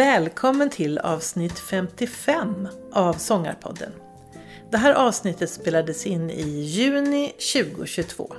[0.00, 3.92] Välkommen till avsnitt 55 av Sångarpodden.
[4.70, 8.34] Det här avsnittet spelades in i juni 2022.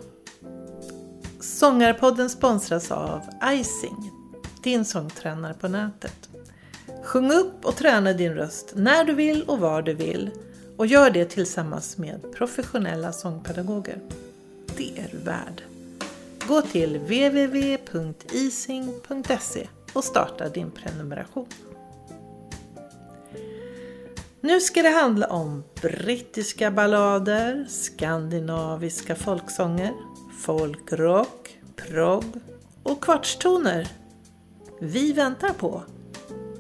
[1.39, 3.21] Sångarpodden sponsras av
[3.54, 4.12] Icing,
[4.63, 6.30] din sångtränare på nätet.
[7.04, 10.30] Sjung upp och träna din röst när du vill och var du vill
[10.77, 13.99] och gör det tillsammans med professionella sångpedagoger.
[14.77, 15.63] Det är du värd.
[16.48, 17.68] Gå till www.ising.se
[19.94, 21.48] och starta din prenumeration.
[24.41, 29.94] Nu ska det handla om brittiska ballader, skandinaviska folksånger,
[30.40, 32.26] folkrock, progg
[32.84, 33.88] och kvartstoner.
[34.80, 35.84] Vi väntar på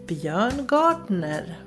[0.07, 1.57] Björn Gardner.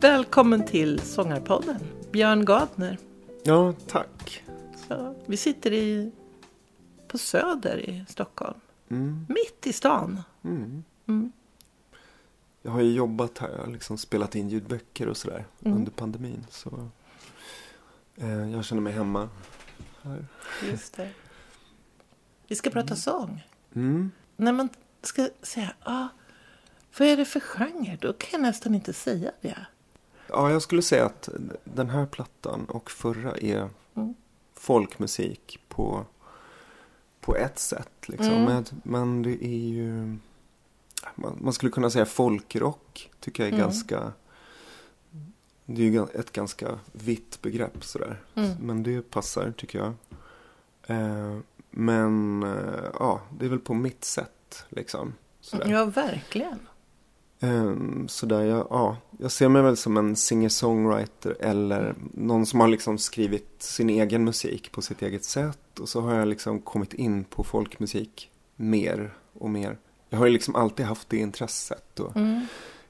[0.00, 1.80] Välkommen till Sångarpodden,
[2.16, 2.98] Björn Gardner.
[3.42, 4.44] Ja, tack.
[4.88, 6.12] Så, vi sitter i,
[7.08, 8.60] på Söder i Stockholm.
[8.88, 9.26] Mm.
[9.28, 10.22] Mitt i stan.
[10.44, 10.84] Mm.
[11.06, 11.32] Mm.
[12.62, 15.78] Jag har ju jobbat här, jag har liksom spelat in ljudböcker och sådär Mm.
[15.78, 16.46] under pandemin.
[16.50, 16.88] Så
[18.16, 19.28] eh, jag känner mig hemma
[20.02, 20.26] här.
[20.70, 21.10] Just det.
[22.46, 23.46] Vi ska prata sång.
[23.74, 24.10] Mm.
[24.36, 24.68] När man
[25.02, 26.08] ska säga, ah,
[26.98, 27.98] vad är det för genre?
[28.00, 29.66] Då kan jag nästan inte säga det.
[30.28, 31.28] Ja, jag skulle säga att
[31.64, 34.14] den här plattan och förra är Mm.
[34.54, 36.04] folkmusik på,
[37.20, 37.90] på ett sätt.
[38.08, 38.28] Liksom.
[38.32, 38.44] Mm.
[38.44, 40.16] Men, men det är ju...
[41.14, 43.66] Man, man skulle kunna säga folkrock, tycker jag är Mm.
[43.66, 44.12] ganska...
[45.64, 48.20] Det är ju ett ganska vitt begrepp sådär.
[48.34, 48.50] Mm.
[48.60, 49.92] Men det passar tycker jag.
[50.96, 51.38] Eh,
[51.70, 55.14] men eh, ja, det är väl på mitt sätt liksom.
[55.40, 55.70] Sådär.
[55.70, 56.58] Ja, verkligen.
[57.40, 62.68] Ehm, sådär, jag, ja, jag ser mig väl som en singer-songwriter eller någon som har
[62.68, 65.78] liksom skrivit sin egen musik på sitt eget sätt.
[65.80, 69.78] Och så har jag liksom kommit in på folkmusik mer och mer.
[70.10, 72.46] Jag har ju liksom alltid haft det intresset och Mm.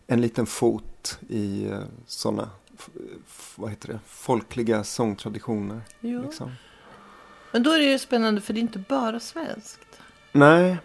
[0.07, 1.71] en liten fot i
[2.07, 2.51] sådana,
[3.57, 5.81] vad heter det, folkliga sångtraditioner.
[6.01, 6.53] Liksom.
[7.53, 9.81] Men då är det ju spännande för det är inte bara svenskt.
[10.33, 10.77] Nej,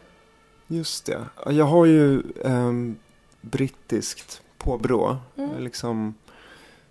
[0.68, 1.26] just det.
[1.46, 2.96] Jag har ju ehm,
[3.42, 5.18] brittiskt påbrå.
[5.36, 5.64] Mm.
[5.64, 6.16] Liksom,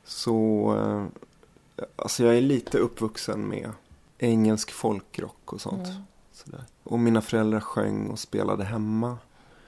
[0.04, 3.70] så, eh, alltså jag är lite uppvuxen med
[4.18, 5.86] engelsk folkrock och sånt.
[5.88, 6.02] Mm.
[6.32, 6.64] Sådär.
[6.82, 9.18] Och mina föräldrar sjöng och spelade hemma.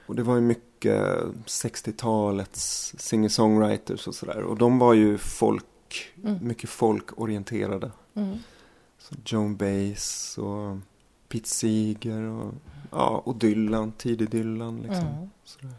[0.05, 1.03] Och det var ju mycket
[1.45, 4.41] 60-talets singer-songwriters och sådär.
[4.43, 5.65] Och de var ju folk,
[6.23, 6.37] Mm.
[6.47, 7.91] mycket folkorienterade.
[8.13, 8.37] Mm.
[8.97, 10.77] Så Joan Baez och
[11.29, 12.53] Pete Seeger och,
[12.91, 15.07] ja, och Dylan, tidig Dylan liksom.
[15.07, 15.29] Mm.
[15.43, 15.73] Sådär.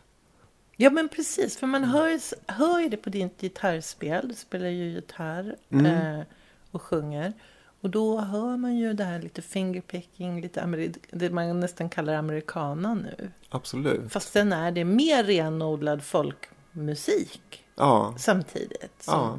[0.76, 1.56] Ja, men precis.
[1.56, 4.28] För man hör, ju- hör ju det på ditt gitarrspel.
[4.28, 5.86] Du spelar ju gitarr Mm.
[5.86, 6.24] eh,
[6.70, 7.32] och sjunger.
[7.80, 12.94] Och då hör man ju det här lite fingerpicking, lite det man nästan kallar americana
[12.94, 13.30] nu.
[13.48, 14.12] Absolut.
[14.12, 18.92] Fast sen är det mer renodlad folkmusik Ja, samtidigt.
[19.02, 19.38] Som ja,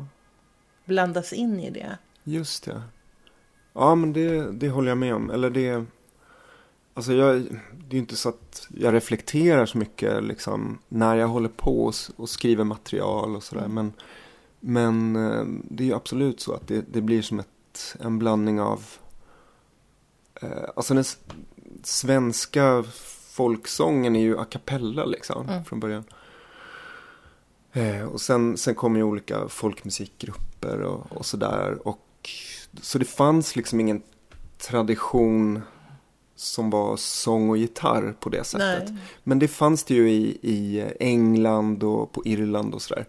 [0.85, 1.97] blandas in i det.
[2.23, 2.81] just det.
[3.73, 5.29] Ja, men det, det håller jag med om.
[5.31, 5.85] Eller det...
[6.97, 7.45] Alltså jag,
[7.87, 11.93] det är inte så att jag reflekterar så mycket liksom när jag håller på och,
[12.15, 13.67] och skriver material och sådär.
[13.67, 13.93] Men,
[14.59, 18.61] men eh, det är ju absolut så att det, det blir som ett, en blandning
[18.61, 18.85] av
[20.41, 21.03] eh, Alltså den
[21.83, 22.83] svenska
[23.29, 25.65] folksången är ju a cappella liksom Mm.
[25.65, 26.03] från början.
[27.73, 31.87] Eh, och sen, sen kommer ju olika folkmusikgrupper och, och sådär.
[31.87, 32.29] Och,
[32.81, 34.01] så det fanns liksom ingen
[34.57, 35.61] tradition
[36.35, 38.89] som var sång och gitarr på det sättet.
[38.89, 43.05] Nej, Men det fanns det ju i, i England och på Irland och sådär.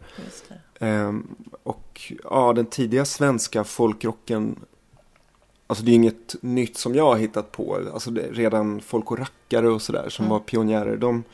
[0.81, 1.27] Ehm,
[1.63, 4.57] och ja, den tidiga svenska folkrocken
[5.69, 7.81] Alltså det är inget nytt som jag har hittat på.
[7.95, 10.31] Alltså det, redan folk och rackare och sådär som Mm.
[10.33, 10.97] var pionjärer.
[10.97, 11.25] De,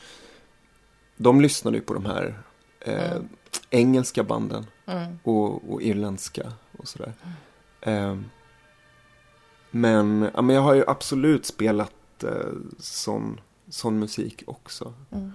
[1.16, 2.34] de lyssnade ju på de här
[2.80, 3.28] eh, Mm.
[3.70, 5.18] engelska banden Mm.
[5.22, 7.12] och, och irländska och sådär.
[7.80, 8.24] Ehm,
[9.72, 12.30] men, ja, men jag har ju absolut spelat eh,
[12.78, 14.94] sån, sån musik också.
[15.10, 15.32] Mm.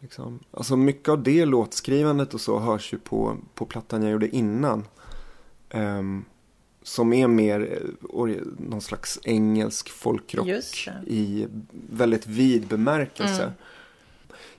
[0.00, 0.38] Liksom.
[0.50, 4.84] Alltså mycket av det låtskrivandet och så hörs ju på, på plattan jag gjorde innan.
[5.70, 6.24] Ehm,
[6.82, 10.46] som är mer eh, ori- någon slags engelsk folkrock
[11.06, 11.46] i
[11.90, 13.42] väldigt vid bemärkelse.
[13.42, 13.54] Mm.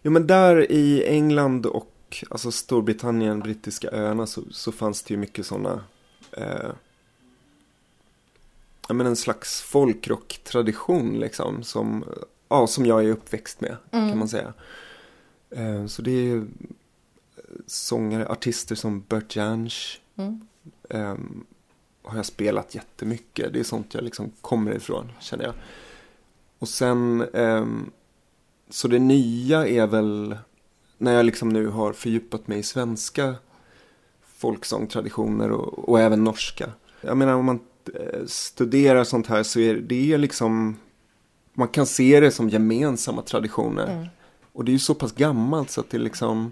[0.01, 5.17] Jo men där i England och alltså Storbritannien, brittiska öarna så, så fanns det ju
[5.17, 5.83] mycket sådana
[6.31, 6.69] eh,
[8.87, 12.05] ja, men en slags folkrocktradition liksom som,
[12.49, 14.09] ja, som jag är uppväxt med Mm.
[14.09, 14.53] kan man säga.
[15.49, 16.47] Eh, så det är ju
[17.67, 20.47] sångare, artister som Bert Jansch, Mm.
[20.89, 21.45] ehm,
[22.03, 23.53] har jag spelat jättemycket.
[23.53, 25.53] Det är sånt jag liksom kommer ifrån, känner jag.
[26.59, 27.91] Och sen, ehm,
[28.69, 30.37] så det nya är väl
[30.97, 33.35] när jag liksom nu har fördjupat mig i svenska
[34.37, 36.69] folksångtraditioner och, och även norska.
[37.01, 37.61] Jag menar om man eh,
[38.25, 40.77] studerar sånt här så är det liksom,
[41.53, 43.91] man kan se det som gemensamma traditioner.
[43.91, 44.07] Mm.
[44.53, 46.51] Och det är ju så pass gammalt så att det liksom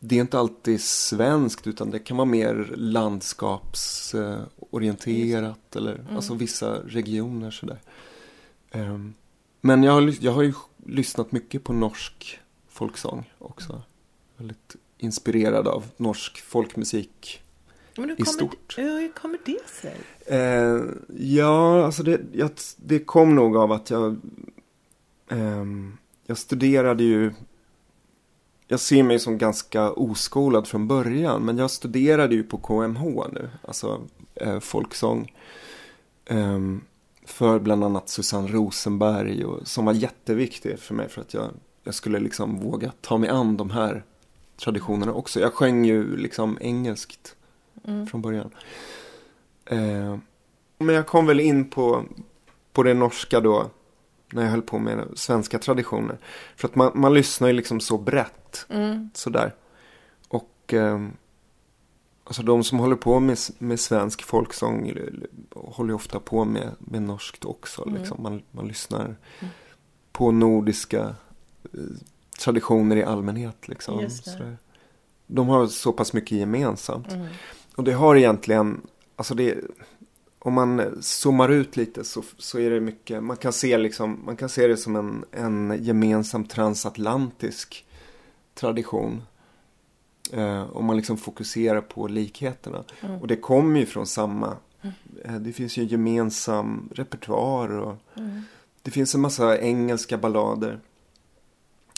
[0.00, 6.16] det är inte alltid svenskt utan det kan vara mer landskapsorienterat eller Mm.
[6.16, 7.78] alltså vissa regioner sådär.
[8.70, 9.14] Ehm,
[9.60, 10.52] Men jag har, jag har ju
[10.86, 12.38] lyssnat mycket på norsk
[12.68, 13.82] folksång också.
[14.36, 17.42] Väldigt inspirerad av norsk folkmusik.
[17.98, 18.78] Men hur I kommer, stort.
[18.78, 19.96] Hur kommer det sig?
[20.26, 20.82] Eh,
[21.18, 24.16] ja, alltså det, jag, det kom nog av att jag,
[25.28, 25.96] ehm,
[26.26, 27.32] jag studerade ju,
[28.66, 33.50] jag ser mig som ganska oskolad från början, men jag studerade ju på KMH nu,
[33.62, 34.00] alltså
[34.34, 35.32] eh, folksång.
[36.26, 36.80] Ehm,
[37.24, 41.50] för bland annat Susanne Rosenberg, och, som var jätteviktig för mig för att jag,
[41.84, 44.04] jag skulle liksom våga ta mig an de här
[44.56, 45.40] traditionerna också.
[45.40, 47.36] Jag sjöng ju liksom engelskt
[47.84, 48.06] Mm.
[48.06, 48.50] från början.
[49.64, 50.18] Eh,
[50.78, 52.04] men jag kom väl in på,
[52.72, 53.70] på det norska då.
[54.32, 56.18] När jag höll på med svenska traditioner.
[56.56, 58.66] För att man, man lyssnar ju liksom så brett.
[58.68, 59.10] Mm.
[59.14, 59.54] Sådär.
[60.28, 61.08] Och eh,
[62.24, 64.92] alltså de som håller på med, med svensk folksång
[65.54, 67.82] håller ju ofta på med, med norskt också.
[67.82, 67.94] Mm.
[67.94, 68.22] Liksom.
[68.22, 69.16] Man, man lyssnar
[70.12, 71.14] på nordiska
[71.64, 71.80] eh,
[72.40, 73.68] traditioner i allmänhet.
[73.68, 74.10] Liksom.
[74.10, 74.56] Sådär.
[75.26, 77.08] De har så pass mycket gemensamt.
[77.78, 77.84] Mm.
[77.84, 78.80] Och det har egentligen,
[79.16, 79.54] alltså det,
[80.38, 84.36] om man zoomar ut lite så, så är det mycket, man kan se liksom, man
[84.36, 87.86] kan se det som en, en gemensam transatlantisk
[88.54, 89.22] tradition.
[90.32, 92.84] Eh, om man liksom fokuserar på likheterna.
[93.00, 93.20] Mm.
[93.20, 94.56] Och det kommer ju från samma,
[95.24, 98.42] eh, det finns ju en gemensam repertoar och Mm.
[98.82, 100.80] det finns en massa engelska ballader.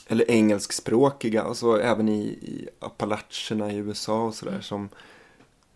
[0.09, 4.61] Eller engelskspråkiga, alltså även i, i Appalacherna i USA och sådär.
[4.61, 4.89] Som,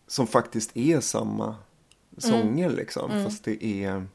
[0.06, 1.56] som faktiskt är samma
[2.18, 3.10] sånger liksom.
[3.10, 3.24] Mm.
[3.24, 4.06] Fast det är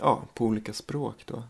[0.00, 1.42] ja, på olika språk då.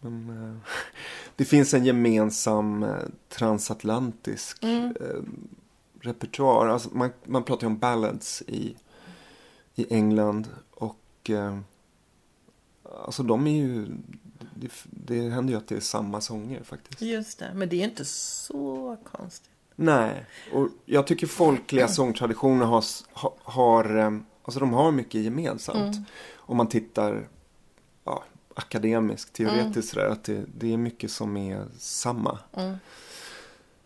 [0.00, 0.56] Men, eh,
[1.36, 2.96] det finns en gemensam eh,
[3.28, 4.96] transatlantisk Mm.
[5.00, 5.22] eh,
[6.00, 6.66] repertoar.
[6.68, 8.76] Alltså man, man pratar ju om ballads i,
[9.74, 10.48] i England.
[10.70, 11.58] Och eh,
[13.04, 13.86] alltså de är ju,
[14.54, 17.02] det, det händer ju att det är samma sånger faktiskt.
[17.02, 19.50] Just det, men det är inte så konstigt.
[19.76, 22.84] Nej, och jag tycker folkliga sångtraditioner har,
[23.42, 24.10] har, eh,
[24.42, 25.94] alltså de har mycket gemensamt.
[25.94, 26.04] Mm.
[26.36, 27.28] Om man tittar
[28.04, 28.24] ja,
[28.54, 32.38] akademiskt, teoretiskt sådär, att det, det är mycket som är samma.
[32.56, 32.76] Mm.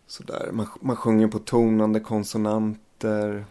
[0.06, 0.50] Sådär.
[0.52, 3.44] Man, man sjunger på tonande konsonanter,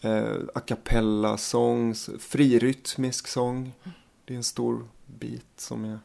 [0.00, 3.72] eh, a cappella sång, s- frirytmisk sång.
[4.24, 5.98] Det är en stor bit som är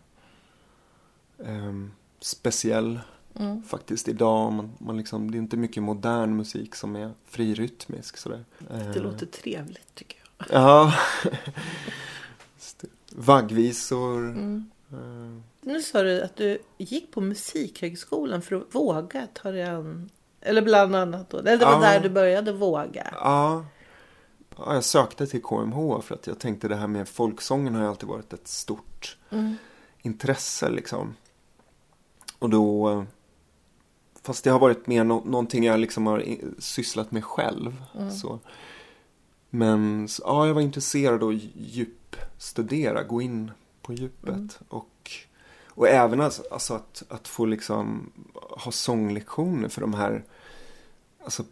[1.45, 2.99] ehm, speciell
[3.39, 3.63] Mm.
[3.63, 4.53] faktiskt idag.
[4.53, 8.45] Man, man liksom, det är inte mycket modern musik som är frirytmisk sådär.
[8.59, 10.47] Det Eh, låter trevligt tycker jag.
[10.51, 10.93] Ja.
[13.09, 14.17] Vaggvisor.
[14.29, 14.69] Mm.
[14.91, 20.09] eh, Nu sa du att du gick på Musikhögskolan för att våga ta dig an
[20.41, 21.37] eller bland annat då.
[21.37, 21.79] Eller det var Ja.
[21.79, 23.07] där du började våga.
[23.11, 23.65] Ja.
[24.57, 28.09] ja, jag sökte till KMH för att jag tänkte det här med folksången har alltid
[28.09, 29.55] varit ett stort Mm.
[30.01, 31.15] intresse liksom.
[32.39, 33.03] Och då, eh,
[34.25, 36.23] fast det har varit mer nå- någonting jag liksom har
[36.59, 37.83] sysslat med själv.
[37.97, 38.11] Mm.
[38.11, 38.39] Så.
[39.49, 43.51] Men så, ja, jag var intresserad av att djupstudera, gå in
[43.81, 44.29] på djupet.
[44.29, 44.49] Mm.
[44.69, 45.11] Och,
[45.69, 50.23] och även alltså, alltså att, att få liksom ha sånglektioner för de här
[51.23, 51.43] alltså,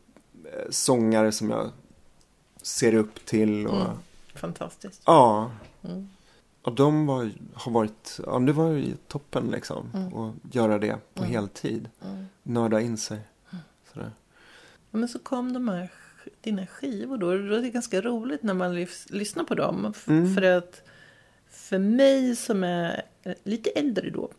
[0.46, 1.70] eh, sångare som jag
[2.62, 3.68] ser upp till.
[3.68, 3.98] Och, Mm.
[4.36, 5.02] Fantastiskt.
[5.06, 5.52] Ja,
[5.84, 6.10] Mm.
[6.64, 9.92] Och de var, har varit, ja det var ju toppen liksom.
[9.94, 10.14] Mm.
[10.14, 11.34] Och göra det på Mm.
[11.34, 11.90] heltid.
[12.06, 12.26] Mm.
[12.44, 13.20] Nörda in sig.
[13.94, 14.12] Sådär.
[14.92, 15.90] Ja, Men så kom de här
[16.42, 17.26] dina skivor då.
[17.38, 19.94] Då är det ganska roligt när man lys- lyssnar på dem.
[20.08, 20.36] Mm.
[20.36, 20.82] För att
[21.50, 24.30] för mig som är eh, lite äldre då.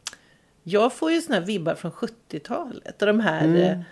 [0.63, 3.01] Jag får ju såna här vibbar från 70-talet.
[3.03, 3.57] Och de här Mm.
[3.63, 3.83] mm.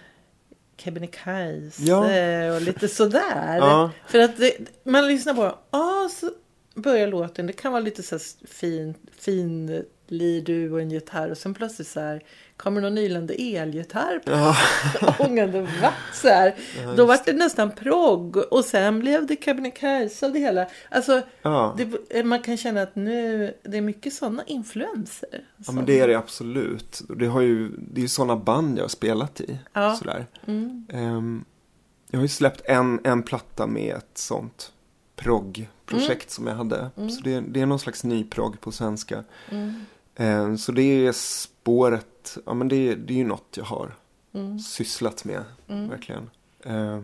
[0.77, 2.55] Kebnekaise Ja.
[2.55, 3.57] och lite sådär.
[3.59, 3.91] Ja.
[4.07, 6.31] För att det, man lyssnar på ah, så
[6.75, 7.47] börjar låten.
[7.47, 11.31] Det kan vara lite så här fin, fin lidu och en gitarr.
[11.31, 12.23] Och sen plötsligt så här
[12.57, 14.57] kommer någon nylande elgitarr på Ja.
[15.19, 16.55] ångande vatt så här.
[16.85, 20.67] Ja, Då var det nästan progg och sen blev det Kebnekaise av det hela.
[20.91, 21.77] Alltså, Ja.
[22.11, 25.45] det, man kan känna att nu, det är mycket sådana influenser.
[25.67, 27.03] ja, men det är det absolut.
[27.19, 29.59] Det, har ju, det är ju sådana band jag har spelat i.
[29.73, 29.97] Ja.
[29.97, 30.27] Sådär.
[30.47, 31.45] Mm, Ehm,
[32.11, 34.73] jag har ju släppt en, en platta med ett sånt
[35.23, 36.91] proggprojekt som jag hade.
[36.97, 37.11] Mm.
[37.11, 39.25] Så det, det är någon slags ny progg på svenska.
[39.51, 39.75] Mm.
[40.15, 43.95] Eh, så det är spåret, ja men det, det är ju något jag har
[44.35, 44.59] Mm.
[44.59, 45.89] sysslat med, Mm.
[45.89, 46.31] verkligen.
[46.65, 47.01] Eh,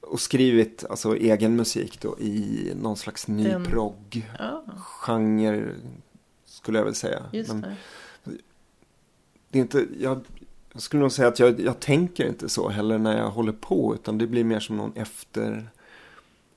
[0.00, 5.68] och skrivit alltså egen musik då i någon slags ny Den- progg Ja, genre
[6.44, 7.22] skulle jag väl säga.
[7.32, 7.76] just Men det.
[9.50, 10.20] det är inte, jag,
[10.72, 13.94] jag skulle nog säga att jag, jag tänker inte så heller när jag håller på.
[13.94, 15.70] Utan det blir mer som någon efter,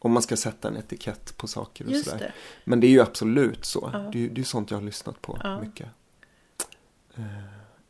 [0.06, 2.20] om man ska sätta en etikett på saker och Just sådär.
[2.20, 2.32] det.
[2.64, 3.90] Men det är ju absolut så.
[3.94, 4.00] Ja.
[4.00, 5.60] Det, är- det är sånt jag har lyssnat på Ja.
[5.62, 5.88] mycket.
[7.16, 7.24] Eh,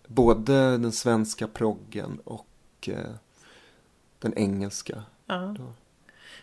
[0.08, 2.48] både den svenska proggen och
[2.88, 3.12] eh,
[4.20, 5.04] den engelska.
[5.26, 5.56] Ja.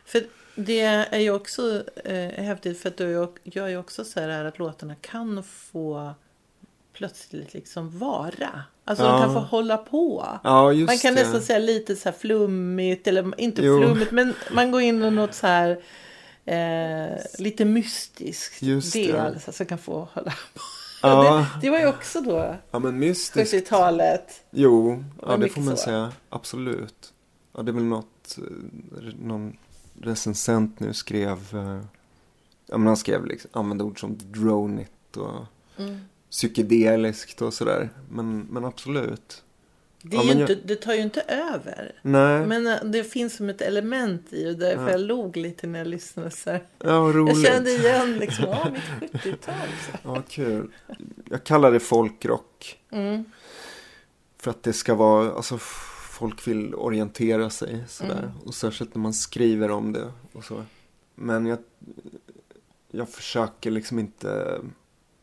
[0.04, 0.26] För
[0.56, 4.58] det är ju också eh, häftigt för att du gör ju också så här att
[4.58, 6.14] låtarna kan få
[6.92, 8.64] plötsligt liksom vara.
[8.84, 9.12] Alltså Ja.
[9.12, 10.26] de kan få hålla på.
[10.44, 11.22] Ja, Man kan det.
[11.22, 13.78] nästan säga lite så här flummigt eller inte Jo.
[13.82, 15.80] flummigt men man går in i något så här
[16.44, 19.12] eh, lite mystiskt Just det.
[19.12, 20.60] del så som kan få hålla på.
[21.02, 23.54] Ja, Det, det var ju också då ja men mystiskt.
[23.54, 24.44] 70-talet.
[24.50, 25.82] Jo, ja, det får man så.
[25.82, 26.12] säga.
[26.28, 27.12] Absolut.
[27.56, 29.56] Ja, det är väl något, eh, någon
[30.02, 31.80] recensent nu skrev, eh,
[32.66, 35.44] ja men han skrev liksom, använde ord som dronigt och
[35.78, 36.00] Mm.
[36.32, 37.90] Psykedeliskt och sådär.
[38.10, 39.42] Men, men absolut.
[40.02, 41.92] Det, Ja, men inte, jag- det tar ju inte över.
[42.02, 44.90] Nej, Men eh, det finns som ett element i och därför Ja.
[44.90, 46.30] jag log lite när jag lyssnade.
[46.30, 46.62] Så här.
[46.78, 47.36] ja roligt.
[47.36, 48.70] Jag kände igen liksom, ja
[49.00, 49.54] mitt 70-tal.
[49.92, 49.98] så.
[50.04, 50.70] Ja, kul.
[51.30, 52.78] Jag kallar det folkrock.
[52.90, 53.24] Mm.
[54.38, 55.58] För att det ska vara, alltså
[56.10, 58.18] folk vill orientera sig sådär.
[58.18, 58.38] Mm.
[58.44, 60.64] Och särskilt när man skriver om det och så.
[61.14, 61.58] Men jag,
[62.90, 64.60] jag försöker liksom inte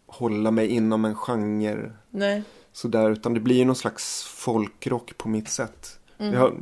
[0.09, 2.43] hålla mig inom en genre Nej.
[2.71, 3.11] sådär.
[3.11, 5.99] Utan det blir ju någon slags folkrock på mitt sätt.
[6.17, 6.35] Mm.
[6.39, 6.53] Har,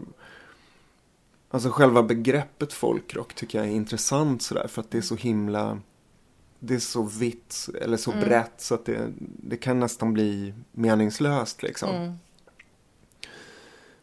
[1.50, 4.68] alltså själva begreppet folkrock tycker jag är intressant sådär.
[4.68, 5.80] För att det är så himla,
[6.60, 8.24] det är så vitt eller så Mm.
[8.24, 11.90] brett så att det, det kan nästan bli meningslöst liksom.
[11.96, 12.14] Mm.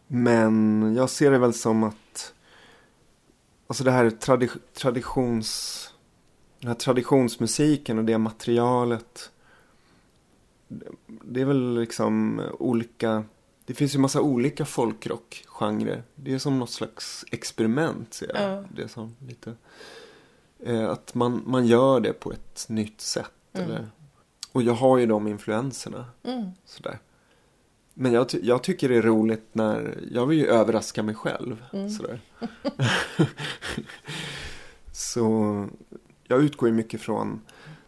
[0.07, 2.31] Men jag ser det väl som att
[3.67, 5.81] Alltså det här tradi- traditions
[6.61, 9.31] Den här traditionsmusiken och det materialet
[11.25, 13.25] Det är väl liksom olika
[13.67, 18.65] Det finns ju massa olika folkrockgenrer Det är som något slags experiment ser jag Ja.
[18.77, 19.53] det som lite
[20.65, 23.71] eh, Att man, man gör det på ett nytt sätt Mm.
[23.71, 23.87] eller
[24.53, 26.51] Och jag har ju de influenserna Mm.
[26.65, 26.99] Sådär.
[27.95, 31.65] Men jag, ty- jag tycker det är roligt när, jag vill ju överraska mig själv.
[31.73, 31.91] Mm.
[31.91, 32.21] Sådär.
[34.93, 35.69] Så
[36.25, 37.41] jag utgår ju mycket från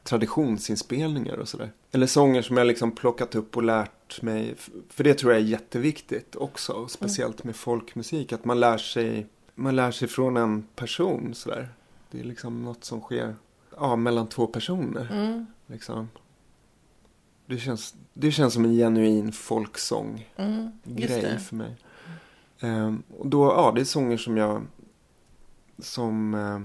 [0.07, 1.71] traditionsinspelningar och sådär.
[1.93, 4.55] Eller sånger som jag liksom plockat upp och lärt mig.
[4.89, 6.89] För det tror jag är jätteviktigt också.
[6.89, 8.33] Speciellt med folkmusik.
[8.33, 11.69] Att man lär sig, man lär sig från en person sådär.
[12.11, 13.35] Det är liksom något som sker
[13.77, 15.09] ja, mellan två personer.
[15.13, 15.47] Mm.
[15.67, 16.09] Liksom.
[17.47, 20.71] Det, känns, det känns som en genuin folksång Mm.
[20.85, 21.77] Grej för mig.
[22.61, 24.63] Ehm, och då, ja, det är sånger som jag
[25.79, 26.61] som, eh,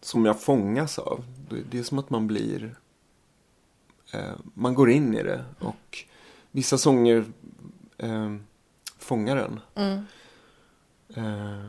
[0.00, 1.24] som jag fångas av.
[1.70, 2.76] Det, är som att man blir
[4.12, 6.04] eh, man går in i det och
[6.50, 7.24] vissa sånger
[7.98, 8.36] eh,
[8.98, 9.60] fångar en.
[9.74, 10.04] Mm.
[11.14, 11.64] Eh,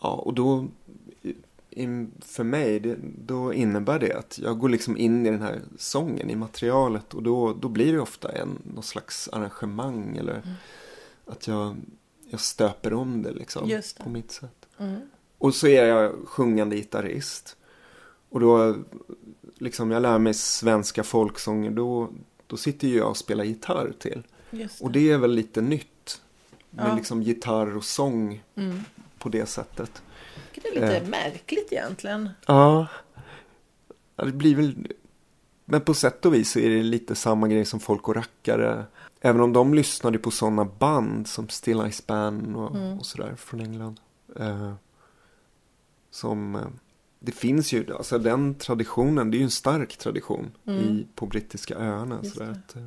[0.00, 0.66] ja, och då
[2.20, 6.30] för mig, det, då innebär det att jag går liksom in i den här sången,
[6.30, 10.54] i materialet och då, då blir det ofta en, någon slags arrangemang eller Mm.
[11.26, 11.76] att jag,
[12.30, 14.68] jag stöper om det liksom på mitt sätt.
[14.78, 15.00] Mm.
[15.38, 17.56] Och så är jag sjungande gitarrist.
[18.30, 18.74] Och då,
[19.58, 22.08] liksom jag lär mig svenska folksånger, då,
[22.46, 24.22] då sitter ju jag och spelar gitarr till.
[24.50, 26.20] Just Och det är väl lite nytt.
[26.70, 26.94] Med Ja.
[26.96, 28.80] liksom gitarr och sång Mm.
[29.18, 30.02] på det sättet.
[30.54, 31.08] Det är lite Eh.
[31.08, 32.28] märkligt egentligen.
[32.46, 32.86] Ja.
[34.16, 34.24] ja.
[34.24, 34.92] Det blir väl...
[35.64, 38.84] Men på sätt och vis så är det lite samma grej som folk och rackare.
[39.20, 42.98] Även om de lyssnade på sådana band som Still Ice Band och, Mm.
[42.98, 44.00] och sådär från England.
[44.36, 44.72] Eh,
[46.16, 46.54] som...
[46.54, 46.66] Eh,
[47.18, 50.80] det finns ju, alltså den traditionen, det är ju en stark tradition Mm.
[50.80, 52.22] i, på brittiska öarna.
[52.22, 52.50] Det.
[52.50, 52.86] att, eh,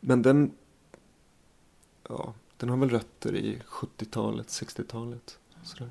[0.00, 0.52] men den...
[2.08, 5.38] Ja, den har väl rötter i 70-talet, 60-talet.
[5.62, 5.90] Sådär.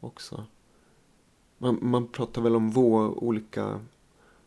[0.00, 0.44] Också.
[1.58, 3.80] Man, man pratar väl om vå, olika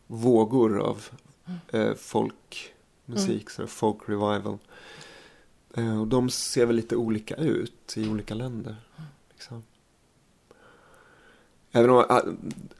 [0.06, 1.04] vågor av
[1.68, 4.58] eh, folkmusik, så folk revival.
[5.74, 8.76] Eh, och de ser väl lite olika ut i olika länder.
[9.30, 9.62] Liksom.
[11.76, 12.22] Även om ah,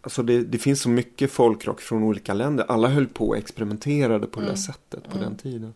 [0.00, 2.64] alltså det, det finns så mycket folkrock från olika länder.
[2.68, 4.56] Alla höll på och experimenterade på det där Mm.
[4.62, 5.22] sättet på Mm.
[5.22, 5.74] den tiden.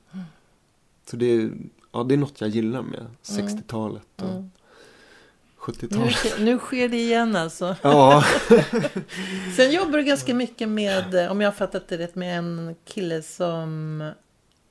[1.11, 1.51] Så det, är-
[1.93, 4.43] ja, det är något jag gillar med 60-talet och Mm.
[5.67, 6.15] Nu, 70-talet.
[6.15, 7.77] sker- nu sker det igen alltså.
[7.83, 8.25] Ja,
[9.57, 13.23] Sen jobbar du ganska mycket med, om jag har fattat det rätt, med en kille
[13.23, 14.11] som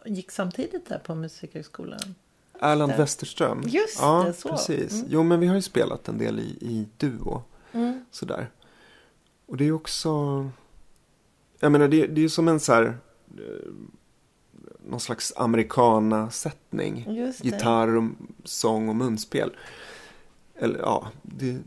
[0.06, 2.15] gick samtidigt där på Musikhögskolan.
[2.62, 2.94] Erland.
[2.98, 3.62] Westerström.
[3.68, 4.50] Just ja, det, så.
[4.50, 4.94] precis.
[4.94, 5.06] Mm.
[5.10, 7.44] Jo, men vi har ju spelat en del i, i duo.
[7.72, 8.06] Mm.
[8.12, 8.50] Sådär.
[9.46, 10.10] Och det är också...
[11.60, 12.98] Jag menar, det, det är ju som en så här...
[13.38, 13.72] eh,
[14.86, 17.06] Någon slags americana-sättning.
[17.42, 18.04] Gitarr, och
[18.44, 19.52] sång och munspel.
[20.56, 21.58] Eller ja, det,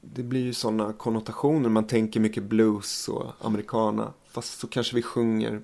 [0.00, 1.68] det blir ju sådana konnotationer.
[1.68, 4.12] Man tänker mycket blues och americana.
[4.24, 5.62] Fast så kanske vi sjunger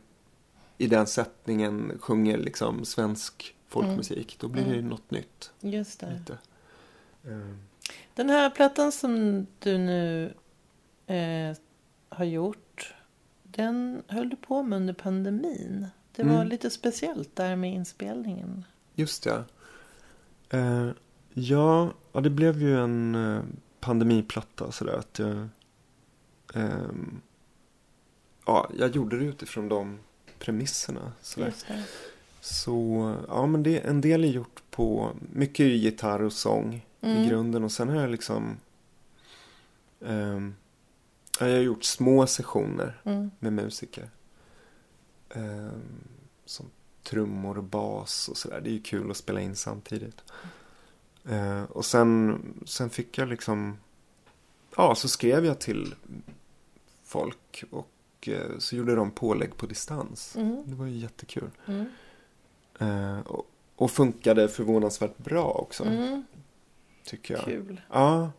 [0.78, 4.36] i den sättningen, sjunger liksom svensk folkmusik.
[4.40, 4.90] Då blir det ju Mm.
[4.90, 5.50] något nytt.
[5.60, 6.18] Just det.
[6.18, 6.38] Lite.
[7.24, 7.54] Eh,
[8.14, 10.34] Den här plattan som du nu
[11.06, 11.56] eh,
[12.08, 12.94] har gjort,
[13.42, 15.86] den höll du på med under pandemin.
[16.12, 16.48] Det var Mm.
[16.48, 18.64] lite speciellt där med inspelningen.
[18.94, 19.44] Just det.
[20.50, 20.88] Eh,
[21.32, 23.42] ja, ja, det blev ju en eh,
[23.80, 25.48] pandemiplatta sådär att jag...
[26.54, 27.20] ehm,
[28.46, 29.98] ja, jag gjorde det utifrån de
[30.38, 31.12] premisserna.
[31.22, 31.46] Sådär.
[31.46, 31.84] Just det.
[32.46, 37.16] Så ja, men det, en del är gjort på mycket är gitarr och sång Mm.
[37.24, 37.64] i grunden.
[37.64, 38.56] Och sen har jag liksom...
[41.38, 43.30] ja, jag har gjort små sessioner Mm.
[43.38, 44.10] med musiker.
[45.30, 45.82] Ehm,
[46.44, 46.66] som
[47.02, 48.60] trummor och bas och sådär.
[48.60, 50.22] Det är ju kul att spela in samtidigt.
[51.28, 53.78] Eh, och sen, sen fick jag liksom...
[54.76, 55.94] Ja, så skrev jag till
[57.04, 60.36] folk och eh, så gjorde de pålägg på distans.
[60.36, 60.62] Mm.
[60.66, 61.50] Det var ju jättekul.
[61.66, 61.86] Mm.
[62.80, 66.24] Eh, och, och funkade förvånansvärt bra också, Mm.
[67.04, 67.44] tycker jag.
[67.44, 67.80] Kul.
[67.92, 68.30] Ja,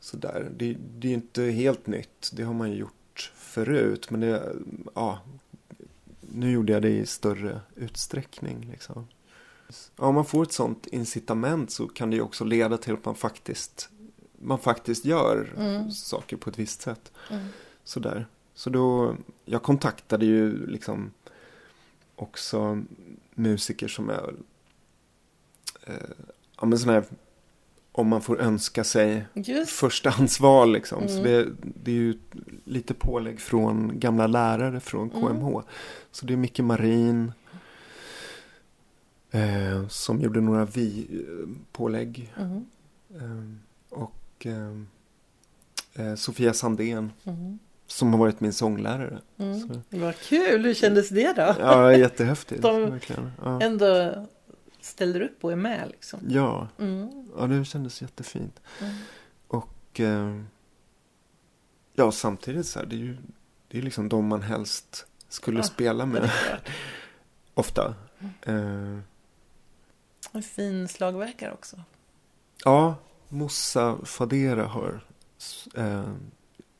[0.00, 0.50] sådär.
[0.56, 2.30] Det, det är inte helt nytt.
[2.32, 4.10] Det har man ju gjort förut.
[4.10, 4.52] Men det,
[4.94, 5.20] ja,
[6.20, 8.68] nu gjorde jag det i större utsträckning.
[8.70, 9.06] Liksom.
[9.96, 13.04] Ja, om man får ett sånt incitament så kan det ju också leda till att
[13.04, 13.88] man faktiskt,
[14.38, 15.90] man faktiskt gör Mm.
[15.90, 17.12] saker på ett visst sätt.
[17.30, 17.46] Mm.
[17.84, 18.26] Sådär.
[18.54, 21.10] Så då, jag kontaktade ju liksom
[22.16, 22.82] också
[23.34, 24.34] musiker som är,
[25.86, 25.94] eh,
[26.60, 27.08] ja men sådana här,
[27.92, 31.08] om man får önska sig Just förstahandsval liksom.
[31.08, 31.24] Så Mm.
[31.24, 32.18] det, det är ju
[32.64, 35.48] lite pålägg från gamla lärare från KMH.
[35.48, 35.62] Mm.
[36.10, 37.32] Så det är Micke Marin
[39.30, 42.32] eh, som gjorde några vi eh, pålägg.
[42.38, 42.64] mm.
[43.14, 44.76] Eh, och eh,
[45.94, 47.58] eh, Sofia Sandén Mm.
[47.96, 49.18] Som har varit min sånglärare.
[49.38, 49.60] Mm.
[49.60, 51.54] Så- Vad kul, hur kändes det då?
[51.60, 52.62] Ja, jättehäftigt.
[52.62, 53.32] De- verkligen.
[53.42, 53.60] Ja.
[53.60, 54.14] Ändå
[54.80, 56.20] ställer upp och är med liksom.
[56.28, 57.28] Ja, Mm.
[57.38, 58.60] ja, det kändes jättefint.
[58.80, 58.94] Mm.
[59.48, 60.40] Och eh,
[61.94, 63.16] ja, samtidigt så här, det är ju
[63.68, 66.30] det är liksom de man helst skulle Ja, spela med
[67.54, 67.94] ofta.
[68.42, 68.98] Eh,
[70.32, 71.76] En fin slagverkare också.
[72.64, 72.94] ja,
[73.28, 75.00] Mossa Fadera har,
[75.74, 76.04] eh,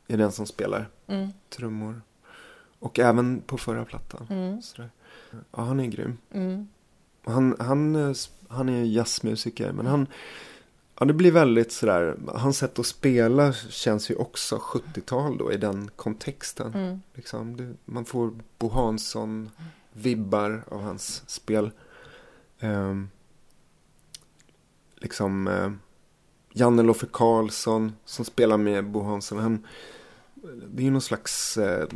[0.08, 1.28] är den som spelar Mm.
[1.50, 2.02] trummor.
[2.78, 4.26] Och även på förra plattan.
[4.30, 4.62] Mm.
[4.62, 4.90] Sådär.
[5.30, 6.18] Ja, han är grym.
[6.30, 6.68] Mm.
[7.24, 8.12] Han, han, eh,
[8.48, 10.06] han är jazzmusiker, men han...
[10.98, 12.16] Ja, det blir väldigt sådär...
[12.34, 16.74] Hans sätt att spela känns ju också 70-tal då i den kontexten.
[16.74, 17.02] Mm.
[17.14, 17.56] Liksom.
[17.56, 21.70] Det, man får Bo Hansson-vibbar av hans spel.
[22.58, 23.10] Ehm,
[24.96, 25.72] liksom eh,
[26.52, 29.38] Janne Loffe Karlsson som spelar med Bo Hansson.
[29.38, 29.66] Han,
[30.68, 31.88] det är ju någon slags eh,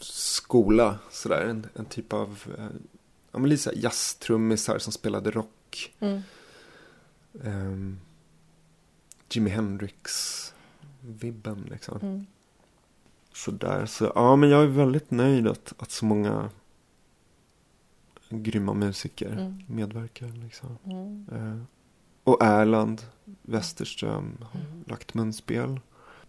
[0.00, 1.42] skola, sådär.
[1.42, 2.68] En, en typ av eh,
[3.32, 5.94] ja, men här jazztrummisar som spelade rock.
[6.00, 6.20] Mm.
[7.44, 7.98] Ehm,
[9.30, 11.98] Jimi Hendrix-vibben liksom.
[12.02, 12.26] Mm.
[13.32, 16.50] Sådär, så ja men jag är väldigt nöjd att, att så många
[18.28, 19.62] grymma musiker Mm.
[19.66, 20.78] medverkar liksom.
[20.84, 21.66] Mm.
[22.28, 23.02] Och Erland
[23.42, 24.84] Westerström har Mm.
[24.86, 25.80] lagt munspel.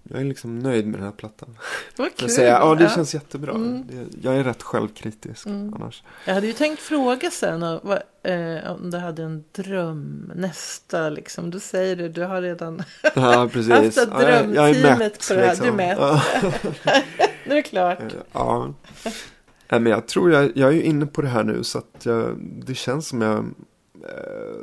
[0.03, 1.57] Jag är liksom nöjd med den här plattan.
[1.97, 2.29] Vad kul.
[2.29, 3.51] säga, ja det känns jättebra.
[3.53, 3.83] Mm.
[4.21, 5.73] Jag är rätt självkritisk Mm.
[5.73, 6.03] annars.
[6.25, 11.51] Jag hade ju tänkt fråga sen vad, eh, om du hade en dröm nästa liksom.
[11.51, 12.83] Du säger det, du har redan...
[13.15, 13.71] Ja precis.
[13.73, 15.23] Haft ett Ja, jag, jag är drömteamet mätt.
[15.25, 15.55] för det här.
[15.55, 16.13] Du är liksom.
[16.83, 16.99] mätt.
[17.45, 17.99] Nu är det klart.
[18.01, 18.73] Eh, Ja.
[19.71, 22.05] Nej, men jag tror jag, jag är ju inne på det här nu så att
[22.05, 22.35] jag,
[22.65, 23.38] det känns som jag
[24.03, 24.59] eh,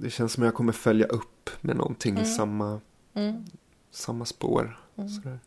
[0.00, 2.30] det känns som jag kommer följa upp med någonting i Mm.
[2.32, 2.80] samma,
[3.14, 3.44] Mm.
[3.90, 4.80] samma spår.
[4.96, 5.08] Mm.
[5.08, 5.38] Sådär.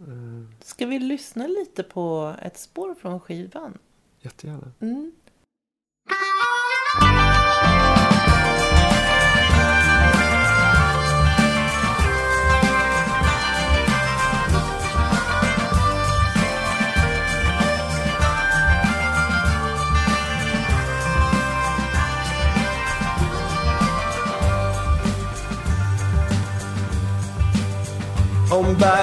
[0.00, 3.78] Eh, Ska vi lyssna lite på ett spår från skivan?
[4.20, 4.72] jättegärna.
[4.80, 5.12] Mm.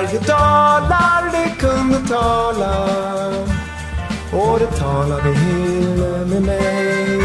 [0.10, 2.88] Varje dalar vi kunde tala?
[4.34, 7.22] Och det talade hela med mig.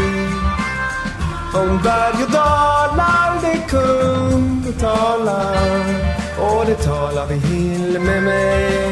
[1.53, 5.41] Om berg och dalar vi kunde tala.
[6.39, 8.91] Och det talade hela med mig.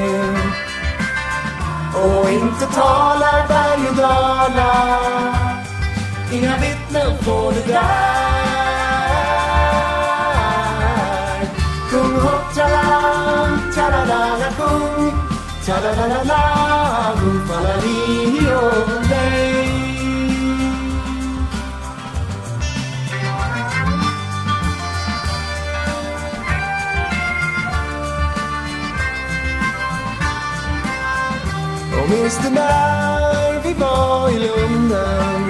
[1.94, 5.54] Och inte talar berg och dalar.
[6.32, 8.33] Inga vittnen får det där.
[13.84, 13.90] Och
[32.10, 35.42] minns du när vi var i Lunden?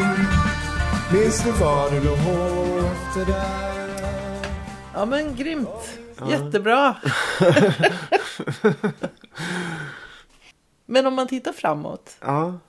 [1.12, 3.94] Minns du var du lovade där?
[4.94, 5.70] Ja men grymt.
[6.30, 6.96] Jättebra.
[10.86, 12.18] men om man tittar framåt.
[12.20, 12.60] Ja,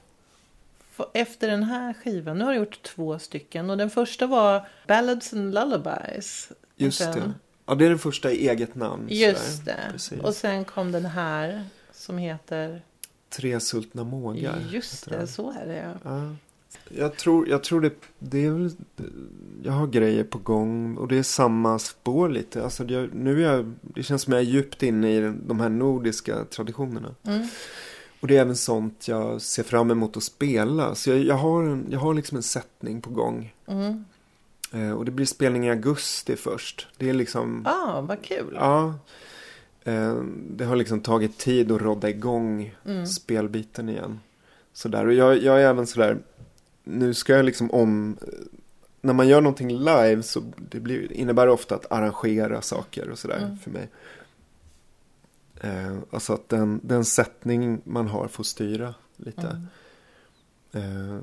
[1.12, 2.38] Efter den här skivan.
[2.38, 3.70] Nu har du gjort två stycken.
[3.70, 6.52] Och den första var Ballads and Lullabies.
[6.76, 7.32] just Sen- det.
[7.66, 9.06] Ja, det är den första i eget namn.
[9.08, 9.80] Just sådär.
[9.86, 9.92] det.
[9.92, 10.20] Precis.
[10.20, 11.64] Och sen kom den här.
[11.92, 12.82] Som heter.
[13.28, 14.58] Tre sultna mågar.
[14.70, 16.34] Just det, så är det ja.
[16.88, 16.96] Ja.
[17.00, 18.70] Jag tror, jag tror det, det är väl,
[19.62, 22.64] jag har grejer på gång och det är samma spår lite.
[22.64, 25.68] Alltså jag, nu är jag, det känns som jag är djupt inne i de här
[25.68, 27.14] nordiska traditionerna.
[27.26, 27.46] Mm.
[28.20, 30.94] Och det är även sånt jag ser fram emot att spela.
[30.94, 33.54] Så jag, jag, har, en, jag har liksom en sättning på gång.
[33.66, 34.04] Mm.
[34.72, 36.88] Eh, och det blir spelning i augusti först.
[36.98, 38.52] Det är liksom, Ah, vad kul.
[38.54, 38.94] ja.
[39.84, 40.14] Eh,
[40.50, 43.06] det har liksom tagit tid att rodda igång Mm.
[43.06, 44.20] spelbiten igen.
[44.72, 45.06] Sådär.
[45.06, 46.18] Och jag, jag är även sådär,
[46.84, 48.16] nu ska jag liksom om,
[49.00, 53.18] när man gör någonting live så det blir, innebär det ofta att arrangera saker och
[53.18, 53.58] sådär Mm.
[53.58, 53.88] för mig.
[55.60, 59.60] Eh, alltså att den, den sättning man har får styra lite.
[60.72, 61.10] Mm.
[61.12, 61.18] Eh,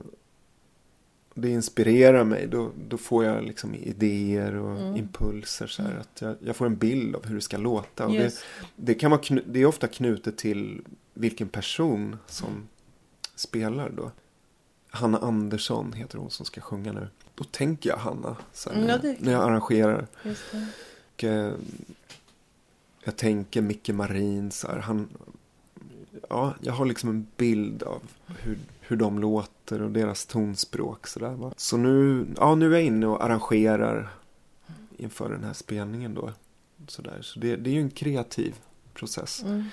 [1.34, 4.96] det inspirerar mig, då, då får jag liksom idéer och Mm.
[4.96, 5.68] impulser.
[5.68, 8.06] Så här, att jag, jag får en bild av hur det ska låta.
[8.06, 8.44] Och det,
[8.76, 10.82] det, kan vara knu, det är ofta knutet till
[11.14, 12.68] vilken person som
[13.36, 14.12] spelar då.
[14.92, 17.08] Hanna Andersson heter hon som ska sjunga nu.
[17.36, 20.08] Då tänker jag Hanna här, Mm, när, ja, när jag arrangerar.
[21.16, 21.54] Och, eh,
[23.04, 25.10] jag tänker Micke Marin så här, han,
[26.30, 31.08] ja, jag har liksom en bild av hur, hur de låter och deras tonspråk.
[31.08, 31.54] Så, där, va?
[31.58, 34.10] så nu, ja, nu är jag inne och arrangerar
[34.98, 36.32] inför den här spelningen då.
[36.88, 37.22] Så, där.
[37.22, 38.56] så det, det är ju en kreativ
[38.94, 39.44] process.
[39.44, 39.66] Mm.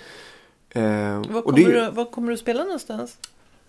[0.71, 3.19] Eh, och kommer det, du, var kommer du spela någonstans?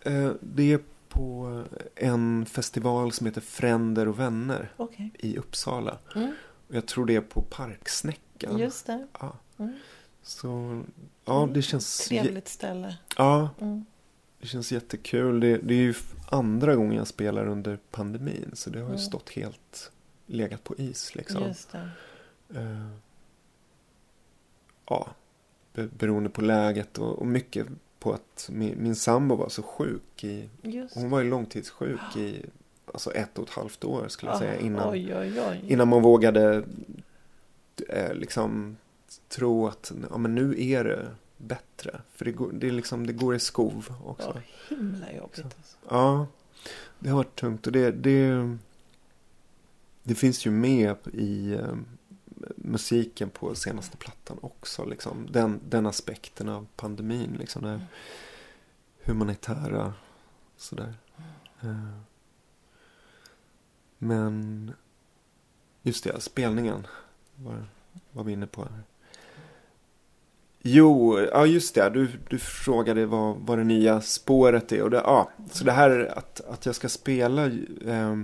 [0.02, 0.80] eh, det är
[1.10, 1.64] på
[1.96, 5.12] en festival som heter Fränder och vänner Okej.
[5.20, 5.98] i Uppsala.
[6.16, 6.34] Mm.
[6.68, 8.58] Och jag tror det är på Parksnäckan.
[8.58, 9.08] Just det.
[9.20, 9.36] Ja.
[9.60, 9.76] Mm.
[10.24, 10.82] Så
[11.26, 12.98] ja, det känns, Trevligt ställe.
[13.18, 13.86] ja, Mm.
[14.40, 15.40] det känns jättekul.
[15.40, 15.94] Det, det är ju
[16.32, 18.52] andra gången jag spelar under pandemin.
[18.54, 19.00] Så det har ju Mm.
[19.00, 19.92] stått helt
[20.26, 21.44] legat på is liksom.
[21.44, 21.90] Just det.
[22.60, 22.88] Eh,
[24.86, 25.08] ja,
[25.74, 27.68] be, beroende på läget och, och mycket
[28.00, 30.24] på att min, min sambo var så sjuk.
[30.24, 30.50] I,
[30.94, 32.46] hon var ju långtidssjuk i
[32.94, 34.60] alltså ett och ett halvt år skulle jag Ah, säga.
[34.60, 35.62] Innan, Oj, oj, oj.
[35.68, 36.64] innan man vågade
[37.90, 38.78] eh, liksom
[39.28, 41.08] tro att ja, men nu är det
[41.38, 42.02] bättre.
[42.16, 44.34] För det går, det är liksom, det går i skov också.
[44.70, 45.78] Ja, himla jobbigt alltså.
[45.90, 46.28] Ja,
[47.00, 47.68] det har varit tungt.
[47.68, 48.58] Och det, det,
[50.04, 51.76] det finns ju med i eh,
[52.56, 54.86] musiken på senaste plattan också.
[54.86, 55.28] Liksom.
[55.32, 57.36] Den, den aspekten av pandemin.
[57.40, 57.82] Liksom, det
[59.04, 59.94] humanitära
[60.58, 60.94] sådär.
[61.62, 62.00] Eh.
[63.98, 64.72] Men
[65.82, 66.88] just det, spelningen
[67.36, 67.66] var,
[68.12, 68.62] var vi inne på.
[68.62, 68.84] Här.
[70.62, 71.90] Jo, ja just det.
[71.90, 74.84] Du, du frågade vad, vad det nya spåret är.
[74.84, 77.46] Och det, ja, så det här att, att jag ska spela.
[77.86, 78.22] Eh,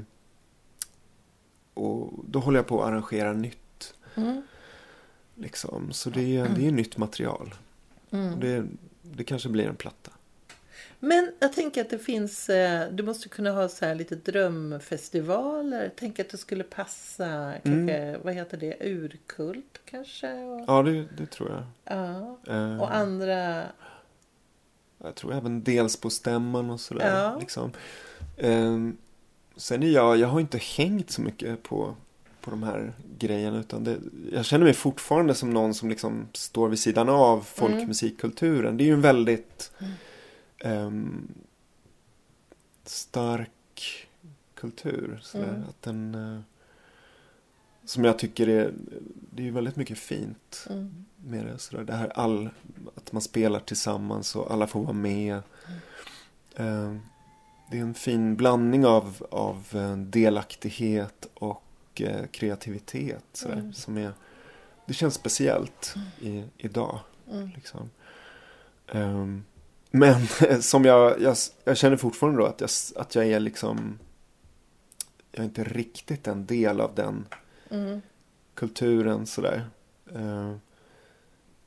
[1.73, 3.57] och då håller jag på att arrangera nytt.
[4.15, 4.41] Mm.
[5.35, 5.93] Liksom.
[5.93, 7.55] Så det, är- det är nytt material.
[8.11, 8.39] Mm.
[8.39, 8.65] Det,
[9.01, 10.11] det kanske blir en platta.
[10.99, 15.91] Men jag tänker att det finns, eh, du måste kunna ha så här lite drömfestivaler.
[15.95, 20.27] Tänk att det skulle passa, kanske, vad heter det, urkult kanske?
[20.67, 21.63] Ja, det, det tror jag.
[21.97, 22.37] ja.
[22.47, 23.63] Eh, och andra,
[25.03, 27.17] Jag tror även dels på stämman och sådär.
[27.23, 27.39] Ja.
[27.39, 27.71] Liksom.
[28.37, 28.97] Ehm,
[29.55, 31.95] sen är jag, jag har inte hängt så mycket på,
[32.45, 33.59] på de här grejerna.
[33.59, 33.97] Utan det,
[34.31, 38.77] jag känner mig fortfarande som någon som liksom står vid sidan av folkmusikkulturen.
[38.77, 39.71] Det är ju en väldigt
[40.57, 41.27] ehm,
[42.83, 44.07] stark
[44.55, 45.19] kultur.
[45.23, 45.49] Sådär.
[45.49, 45.63] Mm.
[45.69, 46.39] Att den, eh,
[47.85, 48.73] som jag tycker är,
[49.31, 51.05] det är ju väldigt mycket fint Mm.
[51.17, 51.59] med det.
[51.59, 51.83] Sådär.
[51.83, 52.49] Det här all,
[52.95, 55.35] att man spelar tillsammans och alla får vara med.
[56.55, 56.95] Eh,
[57.71, 61.64] det är en fin blandning av, av eh, delaktighet och
[62.01, 63.23] eh, kreativitet.
[63.33, 63.73] Sådär, Mm.
[63.73, 64.11] som är,
[64.85, 66.99] det känns speciellt i, idag.
[67.31, 67.49] Mm.
[67.55, 67.89] Liksom.
[68.87, 69.43] Ehm,
[69.91, 70.27] men
[70.61, 73.99] som jag, jag, jag känner fortfarande då att jag, att jag är liksom
[75.31, 77.25] Jag är inte riktigt en del av den
[77.69, 78.01] Mm.
[78.53, 79.69] kulturen sådär.
[80.15, 80.59] Ehm,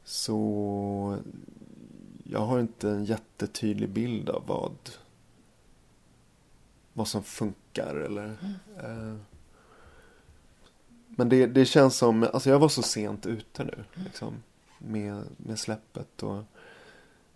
[0.05, 1.19] så
[2.25, 4.77] jag har inte en jättetydlig bild av vad
[6.93, 8.37] vad som funkar eller
[8.83, 9.17] eh,
[11.19, 14.35] Men det, det känns som, alltså jag var så sent ute nu liksom
[14.79, 16.43] med, med släppet och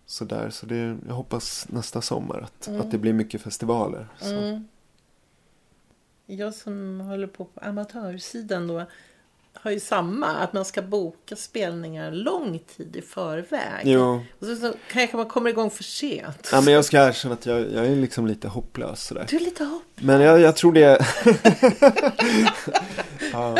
[0.05, 0.49] sådär.
[0.49, 2.81] Så det, jag hoppas nästa sommar att, Mm.
[2.81, 4.07] att det blir mycket festivaler.
[4.21, 4.67] Mm.
[6.25, 8.85] Jag som håller på på amatörsidan då
[9.55, 13.81] har ju samma, att man ska boka spelningar lång tid i förväg.
[13.83, 16.49] Jo, Och så, så kanske man kommer igång för sent.
[16.51, 19.25] ja, men jag ska erkänna att jag, jag är liksom lite hopplös sådär.
[19.29, 19.83] Du är lite hopp.
[19.95, 21.05] Men jag, jag tror det...
[23.33, 23.57] ja.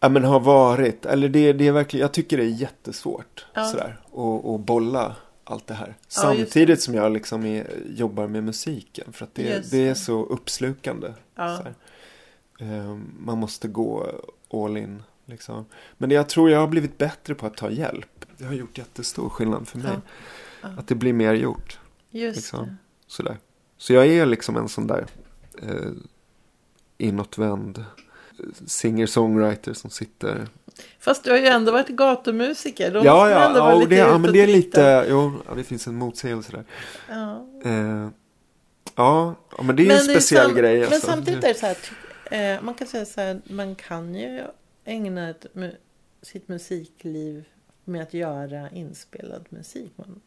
[0.00, 3.64] ja men har varit, eller det, det är verkligen, jag tycker det är jättesvårt Ja.
[3.64, 4.00] sådär.
[4.12, 5.94] att att bolla allt det här.
[6.08, 9.12] Samtidigt som jag liksom är, jobbar med musiken.
[9.12, 9.94] För att det, det är det.
[9.94, 11.12] så uppslukande.
[12.60, 14.10] Ehm, man måste gå
[14.52, 15.02] all in.
[15.24, 15.64] Liksom.
[15.98, 18.24] Men det, jag tror jag har blivit bättre på att ta hjälp.
[18.38, 19.96] Det har gjort jättestor skillnad för mig.
[20.60, 21.78] Att det blir mer gjort.
[22.10, 22.66] Just Liksom.
[22.66, 22.76] det.
[23.06, 23.38] Sådär.
[23.76, 25.06] Så jag är liksom en sån där
[25.62, 25.90] eh,
[27.00, 27.84] inåtvänd
[28.66, 30.46] singer-songwriter som sitter...
[30.98, 32.90] Fast du har ju ändå varit gatumusiker.
[32.90, 35.06] Då ja, ja, ja, lite det, ja, men det är lite...
[35.08, 36.64] Jo, ja, det finns en motsägelse där.
[37.08, 37.46] Ja.
[37.64, 38.08] Eh,
[38.94, 40.80] ja, men det är ju en speciell sam- grej.
[40.80, 41.06] Men alltså.
[41.06, 41.76] samtidigt är det så här,
[42.54, 44.42] eh, man kan säga så här, man kan ju
[44.84, 45.46] ägna ett,
[46.22, 47.44] sitt musikliv
[47.84, 49.92] med att göra inspelad musik.
[49.96, 50.20] Man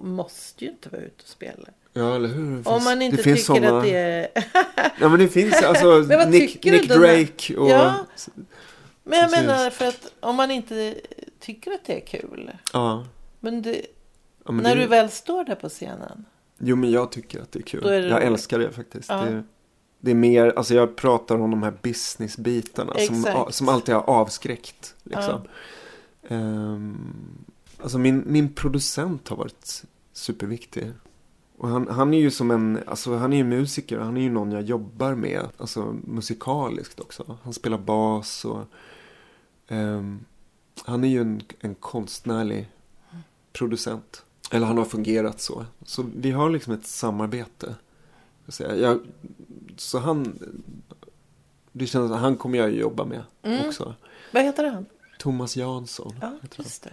[0.00, 1.68] måste ju inte vara ute och spela.
[1.96, 2.50] Ja, eller hur?
[2.50, 3.78] Det finns, Om man inte det finns tycker såna...
[3.78, 4.28] att det är...
[5.00, 7.70] Ja, men det finns alltså Men Nick, Nick Drake och...
[7.70, 7.94] Ja.
[9.04, 9.46] Men jag Precis.
[9.46, 10.94] menar för att om man inte
[11.40, 12.50] tycker att det är kul.
[12.72, 13.04] Ja,
[13.40, 13.86] Men, det,
[14.44, 14.82] ja, men när det...
[14.82, 16.24] du väl står där på scenen.
[16.58, 17.86] Jo, men jag tycker att det är kul.
[17.86, 19.08] Är det Jag älskar det faktiskt.
[19.08, 19.16] Ja.
[19.16, 19.42] Det,
[20.00, 24.94] det är mer, alltså jag pratar om de här businessbitarna som, som alltid har avskräckt.
[25.02, 25.40] Liksom.
[26.28, 27.36] Ehm,
[27.82, 30.92] alltså min, min producent har varit superviktig.
[31.58, 34.30] Och han, han är ju som en, alltså han är ju musiker, han är ju
[34.30, 37.38] någon jag jobbar med, alltså musikaliskt också.
[37.42, 38.64] Han spelar bas och
[39.68, 40.24] ehm,
[40.84, 42.68] han är ju en, en konstnärlig
[43.52, 44.22] producent.
[44.50, 45.66] Eller han har fungerat så.
[45.84, 47.74] Så vi har liksom ett samarbete.
[48.58, 49.00] Jag
[49.76, 50.38] så han,
[51.72, 53.68] det känns att han kommer jag ju jobba med Mm.
[53.68, 53.94] också.
[54.32, 54.86] Vad heter han?
[55.18, 56.14] Thomas Jansson.
[56.20, 56.88] Ja, just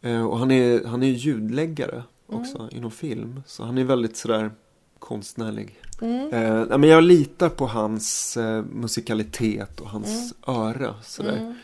[0.00, 0.10] det.
[0.10, 2.76] Eh, och han är, han är ljudläggare också Mm.
[2.76, 3.42] inom film.
[3.46, 4.50] Så han är väldigt sådär
[4.98, 5.78] konstnärlig.
[6.00, 6.32] Mm.
[6.32, 10.94] Eh, men jag litar på hans eh, musikalitet och hans öra.
[11.02, 11.36] Sådär.
[11.36, 11.54] Mm.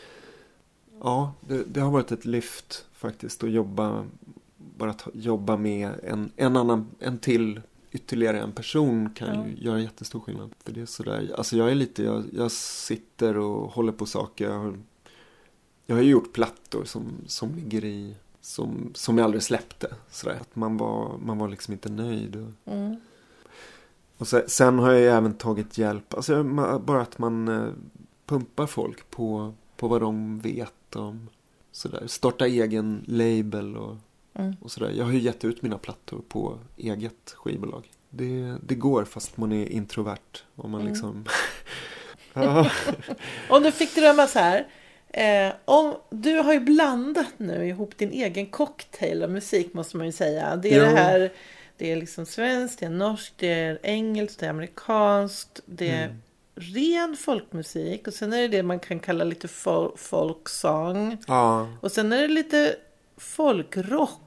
[1.02, 4.04] Ja, det, det har varit ett lyft faktiskt att jobba,
[4.56, 7.60] bara ta, jobba med en, en annan, en till,
[7.92, 9.46] ytterligare en person kan Ja.
[9.46, 10.50] ju göra jättestor skillnad.
[10.64, 14.44] För det är sådär, alltså jag är lite, jag, jag sitter och håller på saker.
[14.50, 14.78] Jag har,
[15.86, 18.14] jag har ju gjort plattor som, som ligger i,
[18.46, 19.94] som, som jag aldrig släppte.
[20.10, 20.38] Sådär.
[20.40, 22.36] Att man var, man var liksom inte nöjd.
[22.36, 22.96] Och, Mm.
[24.18, 26.42] och sen, sen har jag ju även tagit hjälp, alltså
[26.78, 27.68] bara att man eh,
[28.26, 31.28] pumpar folk på, på vad de vet om
[31.72, 32.02] sådär.
[32.06, 33.96] Starta egen label och,
[34.38, 34.54] Mm.
[34.60, 34.90] och sådär.
[34.90, 37.90] Jag har ju gett ut mina plattor på eget skivbolag.
[38.10, 40.42] Det, det går fast man är introvert.
[40.54, 40.92] Om man Mm.
[40.92, 41.24] liksom...
[43.50, 44.66] Om du fick drömma så här.
[45.16, 50.06] Eh, om, du har ju blandat nu ihop din egen cocktail av musik måste man
[50.06, 50.56] ju säga.
[50.56, 50.82] Det är Jo.
[50.82, 51.32] det här.
[51.76, 55.60] Det är liksom svenskt, det är norskt, det är engelskt, det är amerikanskt.
[55.66, 56.22] Det är Mm.
[56.54, 61.18] ren folkmusik och sen är det det man kan kalla lite fol- folksång.
[61.26, 61.68] ja.
[61.80, 62.76] Och sen är det lite
[63.16, 64.20] folkrock.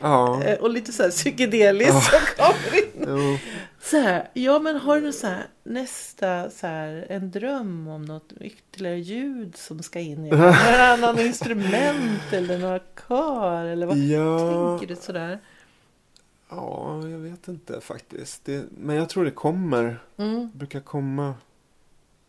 [0.00, 0.42] Ja.
[0.42, 3.06] Eh, Och lite så här psykedeliskt som kommer in.
[3.08, 3.38] Jo.
[3.82, 8.32] Så här, ja men har du så här, nästa så här, en dröm om något
[8.40, 10.30] ytterligare ljud som ska in i?
[10.30, 14.38] Några någon instrument eller några kör eller vad Ja.
[14.78, 15.38] tänker du sådär?
[16.50, 18.44] ja, jag vet inte faktiskt.
[18.44, 19.98] Det, men jag tror det kommer.
[20.16, 21.34] Mm, Det brukar komma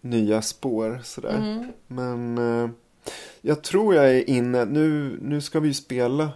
[0.02, 1.38] nya spår sådär.
[1.38, 2.70] mm, Men eh,
[3.42, 4.66] jag tror jag är inne.
[4.66, 6.30] Nu, nu ska vi ju spela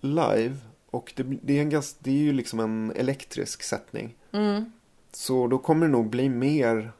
[0.00, 0.56] live.
[0.90, 4.16] Och det, det, är en ganska, det är ju liksom en elektrisk sättning.
[4.32, 4.72] mm,
[5.12, 6.92] Så då kommer det nog bli mer.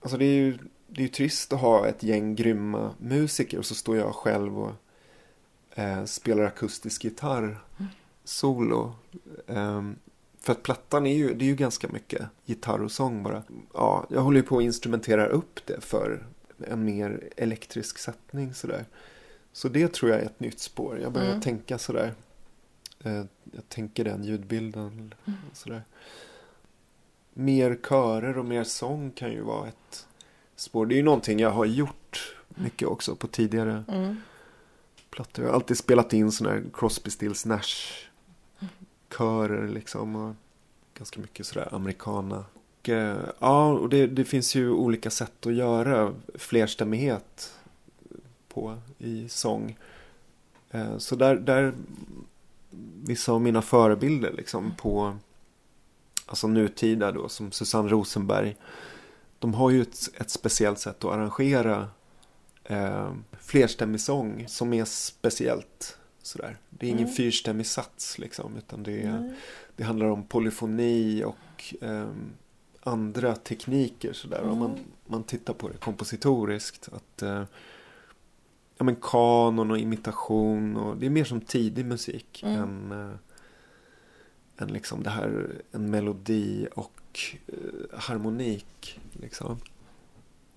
[0.00, 0.58] Alltså det är ju
[0.88, 4.58] det är ju trist att ha ett gäng grymma musiker och så står jag själv
[4.58, 4.72] och
[5.74, 7.58] eh, spelar akustisk gitarr
[8.24, 8.94] solo.
[9.46, 9.96] Um,
[10.40, 13.42] för att plattan är ju, det är ju ganska mycket gitarr och sång bara.
[13.74, 16.26] Ja, jag håller ju på att instrumentera upp det för
[16.66, 18.84] en mer elektrisk sättning sådär.
[19.58, 20.98] Så det tror jag är ett nytt spår.
[21.00, 21.40] Jag börjar Mm.
[21.40, 22.14] tänka sådär.
[23.04, 25.14] Eh, jag tänker den ljudbilden.
[25.26, 25.38] Mm.
[25.52, 25.82] Sådär.
[27.34, 30.06] Mer körer och mer sång kan ju vara ett
[30.56, 30.86] spår.
[30.86, 34.16] Det är ju någonting jag har gjort mycket också på tidigare Mm.
[35.10, 35.44] plattor.
[35.44, 38.06] Jag har alltid spelat in sådana här Crosby, Stills, Nash
[39.18, 40.16] körer liksom.
[40.16, 40.34] Och
[40.98, 42.44] ganska mycket sådär americana.
[42.80, 47.54] Och, eh, ja, och det, det finns ju olika sätt att göra flerstämmighet
[48.48, 49.76] på i sång.
[50.70, 51.74] Eh, så där, där
[53.02, 55.16] vissa av mina förebilder liksom på
[56.26, 58.56] alltså nutida då som Susanne Rosenberg.
[59.38, 61.88] De har ju ett, ett speciellt sätt att arrangera
[62.64, 65.94] eh, flerstämmig sång som är speciellt.
[66.22, 66.56] Sådär.
[66.70, 67.14] Det är ingen Mm.
[67.14, 69.32] fyrstämmig sats liksom utan det, är, Nej.
[69.76, 72.30] det handlar om polyfoni och ehm,
[72.80, 74.42] andra tekniker sådär.
[74.42, 74.84] Om man, Mm.
[75.06, 76.88] man tittar på det kompositoriskt.
[76.92, 77.42] Att, eh,
[78.78, 82.62] ja, men kanon och imitation och det är mer som tidig musik Mm.
[82.62, 83.16] än, eh,
[84.62, 89.00] än liksom det här en melodi och eh, harmonik.
[89.12, 89.58] Liksom.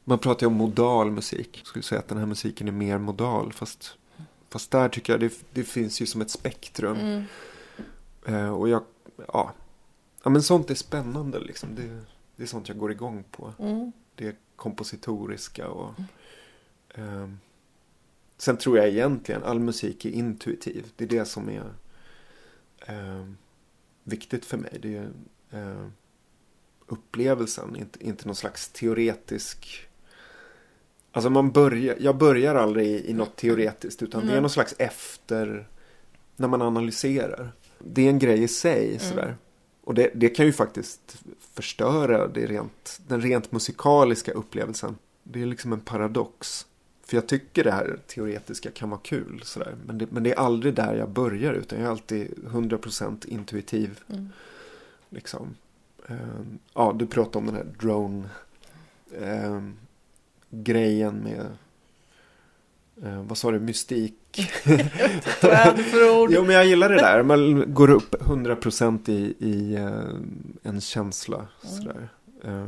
[0.04, 1.58] Man pratar ju om modal musik.
[1.58, 3.98] Jag skulle säga att den här musiken är mer modal fast,
[4.50, 6.98] fast där tycker jag det, det finns ju som ett spektrum.
[6.98, 7.24] Mm.
[8.26, 8.84] Eh, och jag,
[9.28, 9.54] ja.
[10.24, 11.76] ja, men sånt är spännande liksom.
[11.76, 12.00] Det,
[12.36, 13.54] det är sånt jag går igång på.
[13.60, 13.92] Mm.
[14.16, 15.94] Det kompositoriska och
[16.96, 17.40] ehm,
[18.42, 20.86] Sen tror jag egentligen all musik är intuitiv.
[20.96, 21.64] Det är det som är
[22.86, 23.38] ehm,
[24.04, 24.80] viktigt för mig.
[24.82, 25.10] Det är
[25.52, 25.92] ehm,
[26.88, 29.88] upplevelsen, inte, inte någon slags teoretisk
[31.12, 34.42] Alltså man börjar, jag börjar aldrig i, i något teoretiskt utan det är Nej.
[34.42, 35.68] någon slags efter
[36.36, 37.52] när man analyserar.
[37.80, 39.36] Det är en grej i sig sådär.
[39.84, 41.18] Och det, det kan ju faktiskt
[41.54, 44.98] förstöra det rent, den rent musikaliska upplevelsen.
[45.24, 46.66] Det är liksom en paradox.
[47.12, 49.42] För jag tycker det här teoretiska kan vara kul.
[49.44, 49.76] Sådär.
[49.86, 54.00] Men, det, men det är aldrig där jag börjar utan jag är alltid 100% intuitiv.
[54.10, 54.30] Mm.
[55.10, 55.56] Liksom.
[56.08, 58.30] Ehm, ja, du pratade om den här drone
[59.22, 59.74] ehm,
[60.50, 61.46] grejen med
[63.04, 64.16] eh, vad sa du, mystik?
[66.14, 66.30] Ord?
[66.32, 67.24] Jo, men jag gillar det där.
[67.24, 71.38] Man går upp 100% i, i eh, en känsla.
[71.38, 71.76] Mm.
[71.76, 72.10] Sådär.
[72.44, 72.68] Eh,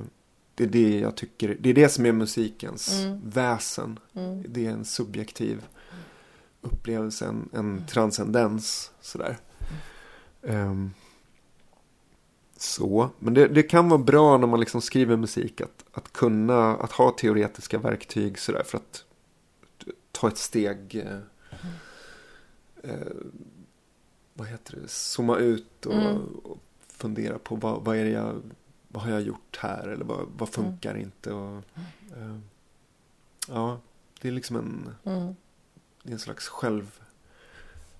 [0.56, 1.58] det är det jag tycker.
[1.60, 3.20] Det är det som är musikens Mm.
[3.30, 4.00] väsen.
[4.14, 4.44] Mm.
[4.48, 5.66] Det är en subjektiv
[6.62, 8.92] upplevelse, en, en transcendens.
[9.02, 9.38] Sådär.
[10.44, 10.92] Ehm,
[12.58, 16.76] så, men det, det kan vara bra när man liksom skriver musik att, att kunna,
[16.76, 19.06] att ha teoretiska verktyg sådär för att
[20.12, 21.20] ta ett steg eh,
[22.84, 23.08] eh,
[24.34, 26.18] vad heter det, zooma ut och, Mm.
[26.44, 28.42] och fundera på vad, vad är det jag,
[28.94, 31.58] vad har jag gjort här eller vad, vad funkar inte och
[32.18, 32.38] eh,
[33.48, 33.80] ja,
[34.22, 35.36] det är liksom en, Mm.
[36.04, 37.00] det är en slags själv,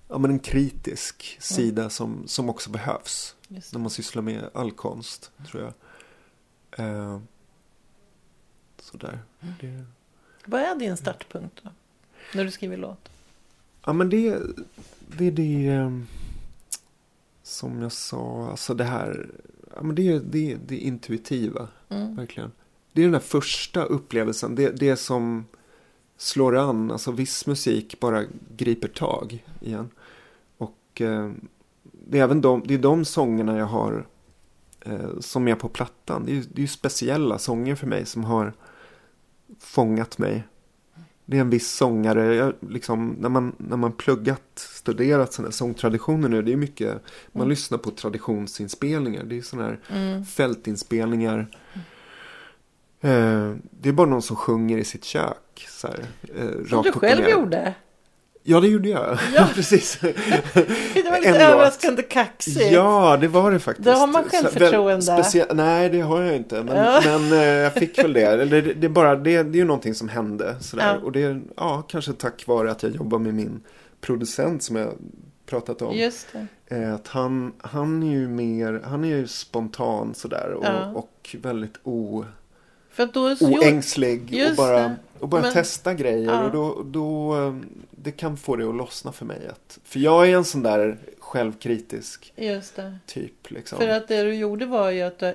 [0.08, 5.32] ja men en kritisk sida som, som också behövs när man sysslar med all konst,
[5.50, 5.72] tror jag.
[6.86, 7.20] Eh,
[8.80, 9.18] sådär.
[9.60, 9.84] Det,
[10.44, 11.70] Vad är din startpunkt då?
[12.34, 13.08] När du skriver låt?
[13.86, 14.38] ja, men det,
[15.16, 15.98] det är det eh,
[17.42, 19.30] som jag sa, alltså det här,
[19.76, 22.16] ja, men det är det, det intuitiva, Mm.
[22.16, 22.52] verkligen.
[22.92, 25.44] Det är den där första upplevelsen, det, det som
[26.16, 28.24] slår an, alltså viss musik bara
[28.56, 29.90] griper tag igen.
[30.58, 31.30] Och eh,
[31.82, 34.06] det är även de, det är de sångerna jag har
[34.80, 36.24] eh, som är på plattan.
[36.26, 38.52] Det är, det är ju speciella sånger för mig som har
[39.58, 40.44] fångat mig.
[41.26, 45.52] Det är en viss sångare, jag, liksom, när, man, när man pluggat, studerat sådana här
[45.52, 46.92] sångtraditioner nu, det är mycket,
[47.32, 47.48] man Mm.
[47.50, 50.24] lyssnar på traditionsinspelningar, det är sådana här Mm.
[50.24, 51.46] fältinspelningar.
[53.00, 55.66] Eh, det är bara någon som sjunger i sitt kök.
[55.68, 56.04] Så här,
[56.36, 57.74] eh, Som du själv gjorde.
[58.46, 59.18] Ja, det gjorde jag.
[59.34, 59.48] Ja.
[59.54, 59.98] precis.
[60.00, 62.70] Det var lite överraskande kaxigt.
[62.72, 63.86] Ja, det var det faktiskt.
[63.86, 64.90] Då har man självförtroende.
[65.12, 66.62] väl specie- Nej, det har jag inte.
[66.62, 67.00] Men, Ja.
[67.04, 68.20] men eh, jag fick väl det.
[68.26, 70.56] Eller det, det, är bara, det, det är ju någonting som hände.
[70.60, 70.86] Sådär.
[70.94, 71.04] Ja.
[71.04, 73.60] Och det är ja, kanske tack vare att jag jobbar med min
[74.00, 74.88] producent som jag
[75.46, 75.96] pratat om.
[75.96, 76.26] Just
[76.68, 76.76] det.
[76.76, 80.52] Eh, Att han, han är ju mer, han är ju spontan sådär.
[80.56, 80.90] Och, Ja.
[80.94, 82.24] och väldigt o...
[82.90, 83.44] För att då gjorde...
[83.58, 86.32] oängslig och bara, och bara Men- testa grejer.
[86.32, 86.44] Ja.
[86.44, 87.54] Och då, då, eh,
[88.04, 89.48] det kan få det att lossna för mig.
[89.48, 92.32] Att, för jag är en sån där självkritisk
[93.06, 93.50] typ.
[93.50, 93.78] Liksom.
[93.78, 95.34] För att det du gjorde var ju att du,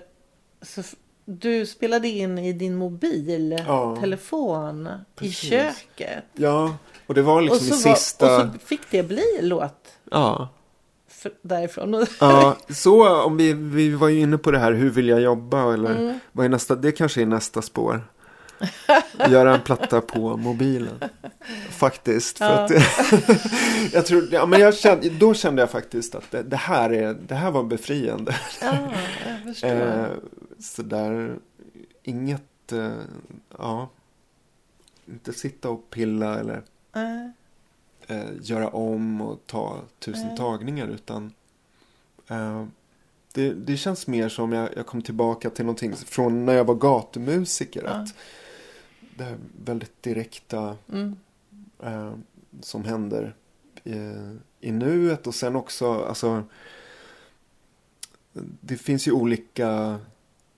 [0.61, 0.81] så
[1.25, 5.39] du spelade in i din mobiltelefon i precis.
[5.49, 6.23] köket.
[6.33, 6.75] Ja,
[7.07, 8.45] och det var liksom i var, sista...
[8.45, 10.49] och så fick det bli låt Ja.
[11.07, 12.05] för, därifrån.
[12.19, 15.73] Ja, så om vi, vi var ju inne på det här, hur vill jag jobba?
[15.73, 16.19] Eller Mm.
[16.31, 18.01] vad är nästa, det kanske är nästa spår.
[19.29, 20.99] Göra en platta på mobilen.
[21.69, 22.37] Faktiskt.
[22.37, 22.51] För Ja.
[22.65, 22.71] att,
[23.93, 27.13] jag tror, ja, men jag kände, då kände jag faktiskt att det, det, här, är,
[27.13, 28.35] det här var befriande.
[28.61, 28.77] ja,
[29.27, 29.69] jag förstår.
[29.69, 30.07] Eh,
[30.59, 31.35] så där,
[32.03, 32.91] inget, eh,
[33.57, 33.89] ja,
[35.07, 36.61] inte sitta och pilla eller
[36.93, 37.31] Nej.
[38.07, 40.37] eh, göra om och ta tusen Nej.
[40.37, 41.33] tagningar utan
[42.27, 42.65] eh,
[43.33, 46.75] det, det känns mer som jag, jag kom tillbaka till någonting från när jag var
[46.75, 47.83] gatumusiker.
[47.83, 47.89] Ja.
[47.89, 48.13] Att
[49.19, 51.15] det här väldigt direkta Mm.
[51.83, 52.13] eh,
[52.61, 53.35] som händer
[53.83, 53.95] i,
[54.59, 56.43] i nuet och sen också alltså
[58.61, 59.99] det finns ju olika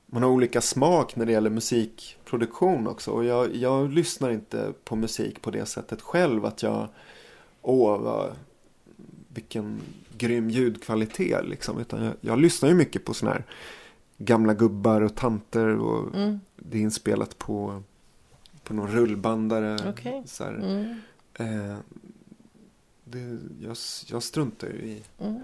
[0.05, 4.95] man har olika smak när det gäller musikproduktion också och jag, jag lyssnar inte på
[4.95, 6.88] musik på det sättet själv att jag
[7.62, 8.32] åh vad,
[9.28, 9.82] vilken
[10.18, 13.43] grym ljudkvalitet liksom utan jag, jag lyssnar ju mycket på sådana här
[14.18, 16.39] gamla gubbar och tanter och Mm.
[16.55, 17.84] det är inspelat på
[18.64, 20.24] på någon rullbandare Okej.
[20.26, 20.43] så.
[20.43, 20.99] Mm.
[21.39, 21.78] Eh,
[23.03, 25.39] det, jag, jag struntar ju i Mm.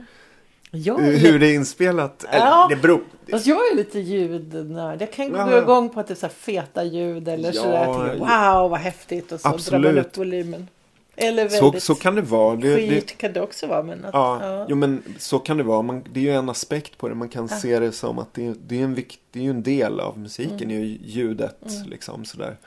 [0.71, 2.23] Hur lite, det är inspelat.
[2.23, 2.67] Eller, Ja.
[2.69, 3.01] det beror...
[3.31, 5.01] fast jag är lite ljudnörd.
[5.01, 5.61] Jag kan gå Ja.
[5.61, 7.85] igång på att det är så feta ljud eller Ja, sådär.
[7.85, 9.31] Tänker, Wow vad häftigt.
[9.31, 10.05] Och så drar man Absolut.
[10.05, 10.67] upp volymen.
[11.15, 12.55] Eller Så, väldigt så kan det vara.
[12.55, 13.83] Det, skit det, kan det också vara.
[13.83, 14.65] Men att, ja, ja.
[14.69, 15.81] Jo, men så kan det vara.
[15.81, 17.15] Man, det är ju en aspekt på det.
[17.15, 17.57] Man kan Ja.
[17.57, 20.55] se det som att det, det, är en vikt, det är en del av musiken.
[20.55, 20.67] Mm.
[20.69, 21.89] Det är ju ljudet Mm.
[21.89, 22.57] liksom sådär.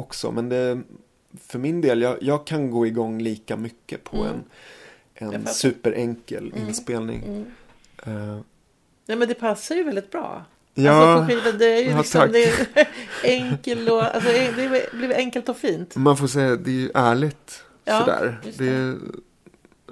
[0.00, 0.30] Också.
[0.32, 0.82] Men det,
[1.46, 4.36] för min del, jag, jag kan gå igång lika mycket på Mm.
[5.14, 6.68] en, en superenkel Mm.
[6.68, 7.22] inspelning.
[7.24, 7.46] Mm.
[8.06, 8.40] Eh,
[9.06, 10.44] Nej men det passar ju väldigt bra.
[10.74, 12.32] ja, Alltså på skivan, det är ju Ja, liksom tack.
[12.32, 12.88] det är
[13.24, 15.96] enkel och, alltså det blir enkelt och fint.
[15.96, 17.62] man får säga det är ju ärligt.
[17.84, 18.40] Ja, sådär.
[18.44, 18.96] just Det,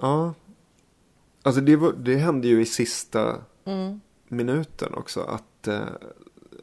[0.01, 0.35] ja.
[1.43, 4.01] Alltså det, var, det hände ju i sista Mm.
[4.29, 5.81] minuten också att eh,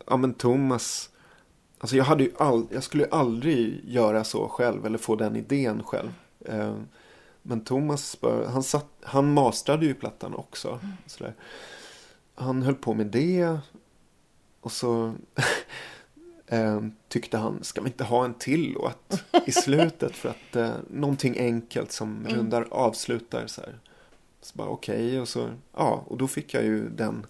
[0.08, 1.10] ja men Thomas
[1.86, 5.83] Alltså jag hade ju all, jag skulle aldrig göra så själv eller få den idén
[5.83, 6.13] själv.
[6.45, 6.75] Eh,
[7.41, 8.17] men Thomas
[8.47, 10.79] han, satt, han mastrade ju plattan också.
[11.05, 11.33] Sådär.
[12.36, 13.57] Han höll på med det.
[14.61, 15.13] Och så
[16.47, 20.73] eh, tyckte han, ska vi inte ha en till låt i slutet för att eh,
[20.89, 22.36] någonting enkelt som Mm.
[22.38, 23.79] rundar, avslutar så här.
[24.41, 27.25] Så bara okej och så, ja, och då fick jag ju den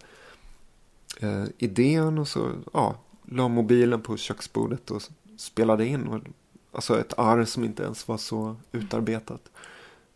[1.20, 2.96] eh, idén och så, ja,
[3.26, 5.02] la mobilen på köksbordet och
[5.38, 6.08] spelade in.
[6.08, 6.22] Och,
[6.72, 9.42] alltså ett arr som inte ens var så utarbetat.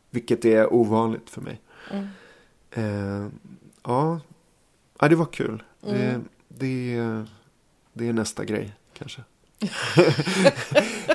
[0.09, 1.61] Vilket är ovanligt för mig.
[1.91, 2.07] Mm.
[2.71, 3.31] Eh,
[3.83, 4.19] ja.
[4.99, 5.63] ja, det var kul.
[5.87, 5.97] Mm.
[5.97, 7.25] Det, det,
[7.93, 9.21] det är nästa grej kanske.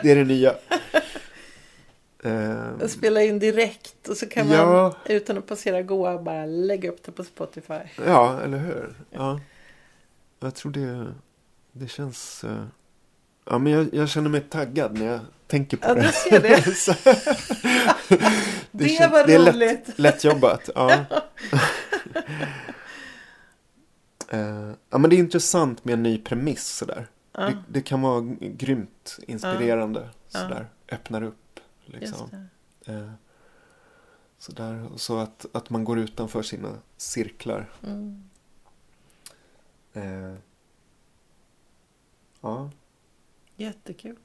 [0.03, 0.55] det är det nya.
[2.25, 4.97] Eh, Spela in direkt och så kan man Ja.
[5.07, 7.81] utan att passera goa bara lägga upp det på Spotify.
[8.07, 8.95] ja, eller hur?
[9.11, 9.41] Ja.
[10.41, 11.15] Jag tror det,
[11.77, 12.45] det känns...
[12.45, 12.65] eh,
[13.45, 16.01] ja, men jag, jag känner mig taggad när jag tänker på Ja, det.
[16.03, 16.63] du ser det.
[16.77, 16.95] Så-
[18.71, 19.91] Det, känns- var det är lätt- roligt.
[19.99, 21.05] Lätt jobbat, ja.
[24.29, 27.07] Eh, ja, men det är intressant med en ny premiss sådär.
[27.33, 30.09] Ja, Det, det kan vara grymt inspirerande.
[30.33, 30.41] Ja.
[30.41, 30.67] Sådär.
[30.93, 31.61] Öppnar upp.
[31.85, 32.49] Liksom.
[32.85, 32.93] det.
[32.93, 33.11] Eh,
[34.39, 34.89] sådär.
[34.93, 37.71] Och så att, att man går utanför sina cirklar.
[37.87, 38.23] Mm.
[39.93, 40.35] Eh,
[42.45, 42.71] ja.
[43.57, 44.17] Jättekul.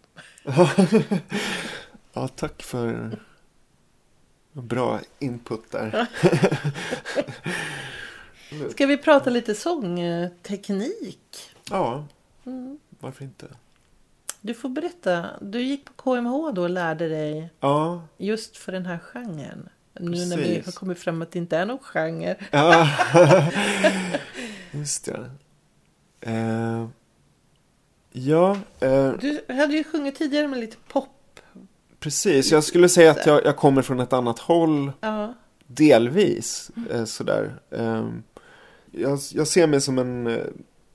[2.14, 3.20] ja, tack för
[4.54, 6.08] bra input där.
[8.72, 11.50] Ska vi prata lite sångteknik?
[11.70, 12.06] Ja,
[12.46, 12.80] Mm.
[13.00, 13.48] varför inte?
[14.42, 15.26] Du får berätta.
[15.42, 19.70] Du gick på KMH då och lärde dig Ja, just för den här genren.
[20.00, 20.66] Nu när vi Precis.
[20.66, 22.36] har kommit fram att det inte är någon genre.
[22.52, 22.90] Ja,
[24.72, 25.32] just det.
[26.22, 26.88] Eh,
[28.12, 31.40] ja, eh, Du hade ju sjungit tidigare med lite pop.
[32.00, 32.52] precis.
[32.52, 34.92] Jag skulle säga att jag, jag kommer från ett annat håll.
[35.02, 35.34] Ja.
[35.68, 36.72] Delvis.
[36.92, 37.54] Eh, sådär.
[37.72, 38.08] Eh,
[38.92, 40.44] jag, jag ser mig som en eh,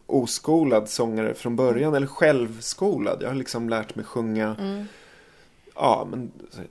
[0.06, 1.94] oskolad sångare från början.
[1.94, 3.18] Eller självskolad.
[3.22, 4.56] Jag har liksom lärt mig sjunga.
[4.60, 4.84] Mm.
[5.74, 6.30] Ja, men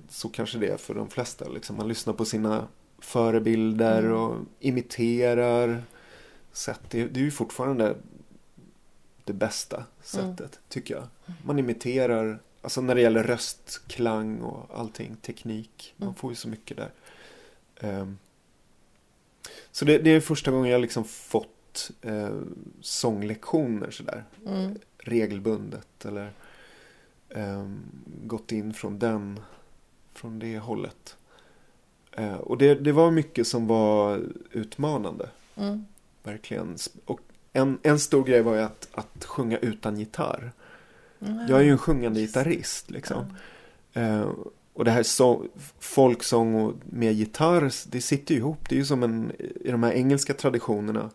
[0.09, 1.49] så kanske det är för de flesta.
[1.49, 1.77] Liksom.
[1.77, 2.67] Man lyssnar på sina
[2.99, 4.13] förebilder Mm.
[4.17, 5.83] och imiterar.
[6.51, 6.79] Sätt.
[6.89, 7.95] Det, det är ju fortfarande
[9.25, 10.49] det bästa sättet, Mm.
[10.69, 11.07] tycker jag.
[11.45, 15.93] Man imiterar, alltså när det gäller röstklang och allting, teknik.
[15.97, 16.15] Man Mm.
[16.15, 16.91] får ju så mycket där.
[17.79, 18.17] Ehm,
[19.71, 22.35] så det, det är första gången jag liksom fått eh,
[22.81, 24.23] sånglektioner sådär.
[24.45, 24.77] Mm.
[24.97, 26.31] Regelbundet eller
[27.29, 27.69] eh,
[28.23, 29.39] gått in från den,
[30.13, 31.17] från det hållet.
[32.11, 34.21] Eh, och det, det var mycket som var
[34.51, 35.29] utmanande.
[35.55, 35.85] Mm.
[36.23, 36.77] Verkligen.
[37.05, 37.19] Och
[37.53, 40.51] en, en stor grej var ju att, att sjunga utan gitarr.
[41.21, 41.47] Mm.
[41.49, 43.25] Jag är ju en sjungande gitarrist liksom.
[43.93, 44.29] Eh,
[44.73, 45.45] och det här så,
[45.79, 48.69] folksång och med gitarr, det sitter ju ihop.
[48.69, 51.09] Det är ju som en, i de här engelska traditionerna,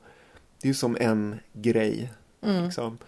[0.61, 2.12] det är ju som en grej.
[2.43, 2.64] Mm.
[2.64, 2.99] Liksom.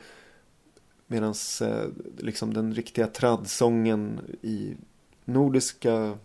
[1.06, 1.84] Medan eh,
[2.18, 4.76] liksom den riktiga tradsången i
[5.24, 6.18] nordiska,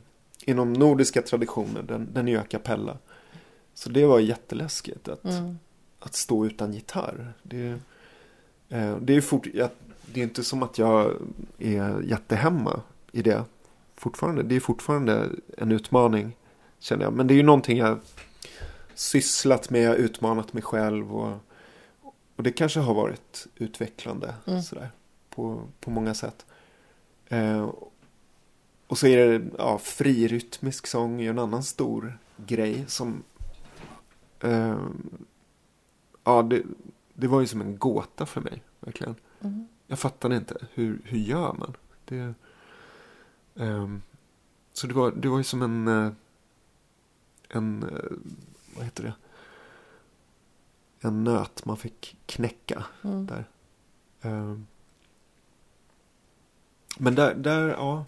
[0.45, 2.97] inom nordiska traditioner, den, den är ju a cappella.
[3.73, 5.57] Så det var jätteläskigt att, Mm.
[6.05, 7.33] Att stå utan gitarr.
[7.43, 7.79] Det,
[8.69, 9.69] eh, det, är fort, jag,
[10.05, 11.13] det är inte som att jag
[11.59, 12.81] är jättehemma
[13.11, 13.43] i det
[13.95, 14.43] fortfarande.
[14.43, 16.35] Det är fortfarande en utmaning
[16.79, 17.13] känner jag.
[17.13, 17.99] Men det är ju någonting jag
[18.95, 21.37] sysslat med, utmanat mig själv och,
[22.35, 24.61] och det kanske har varit utvecklande Mm.
[24.61, 24.89] sådär,
[25.29, 26.45] på, på många sätt.
[27.27, 27.69] Eh,
[28.87, 33.23] och så är det ja, frirytmisk sång är en annan stor grej som
[34.39, 34.77] eh,
[36.25, 36.63] ja, det,
[37.13, 39.15] det var ju som en gåta för mig, verkligen.
[39.41, 39.67] Mm.
[39.87, 41.73] Jag fattade inte, hur, hur gör man?
[42.05, 42.33] Det,
[43.55, 44.01] ehm,
[44.73, 46.11] så det var, det var ju som en, eh,
[47.49, 48.11] en, eh,
[48.75, 49.13] vad heter det?
[51.07, 53.25] En nöt man fick knäcka Mm.
[53.25, 53.45] där.
[54.21, 54.67] Ehm,
[56.97, 58.05] men där, där, ja.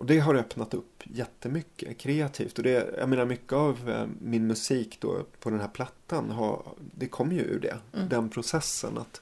[0.00, 2.58] Och det har öppnat upp jättemycket kreativt.
[2.58, 6.62] Och det, jag menar mycket av eh, min musik då på den här plattan, har,
[6.78, 7.78] det kommer ju ur det.
[7.92, 8.08] Mm.
[8.08, 9.20] Den processen att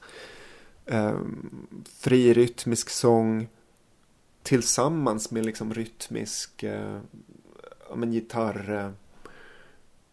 [0.85, 3.47] um, fri rytmisk sång
[4.43, 6.99] tillsammans med liksom rytmisk eh,
[7.89, 8.91] ja, men gitarr, eh,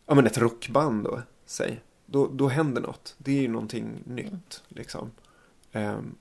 [0.06, 1.80] ja men ett rockband då, säg.
[2.06, 3.14] Då, då händer något.
[3.18, 5.10] Det är ju någonting nytt liksom.
[5.72, 6.14] Ehm,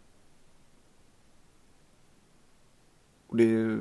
[3.28, 3.80] och det är ju,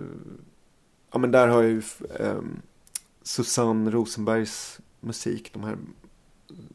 [1.15, 1.83] ja men där har jag ju
[2.19, 2.63] um,
[3.23, 5.77] Susanne Rosenbergs musik, de här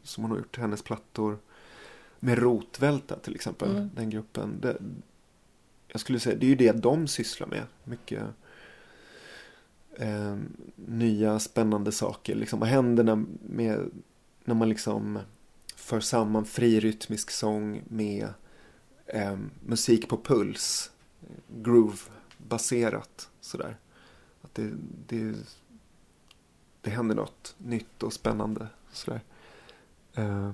[0.02, 1.38] som hon har gjort, hennes plattor.
[2.20, 3.90] Med Rotvälta till exempel, Mm.
[3.94, 4.60] den gruppen.
[4.60, 4.76] Det,
[5.88, 7.62] jag skulle säga, det är ju det de sysslar med.
[7.84, 8.22] Mycket
[9.96, 10.36] eh,
[10.74, 12.34] nya spännande saker.
[12.34, 12.60] Liksom.
[12.60, 13.90] Vad händer när, med,
[14.44, 15.18] när man liksom
[15.76, 18.28] för samman fri rytmisk sång med
[19.06, 20.90] eh, musik på puls.
[21.48, 23.76] Groove-baserat sådär.
[24.50, 24.72] Att det,
[25.06, 25.34] det,
[26.80, 28.68] det händer något nytt och spännande.
[28.92, 29.20] Sådär.
[30.14, 30.52] Eh,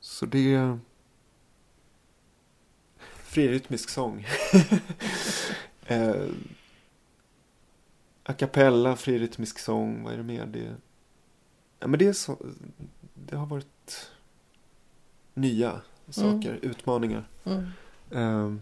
[0.00, 0.78] så det...
[3.14, 4.26] Frirytmisk sång.
[5.86, 6.26] eh,
[8.22, 10.46] a cappella, frirytmisk sång, vad är det mer?
[10.46, 10.76] Det,
[11.78, 12.36] ja, men det, är så,
[13.14, 14.10] det har varit
[15.34, 17.28] nya saker, utmaningar.
[17.44, 17.66] Mm.
[18.10, 18.54] Eh,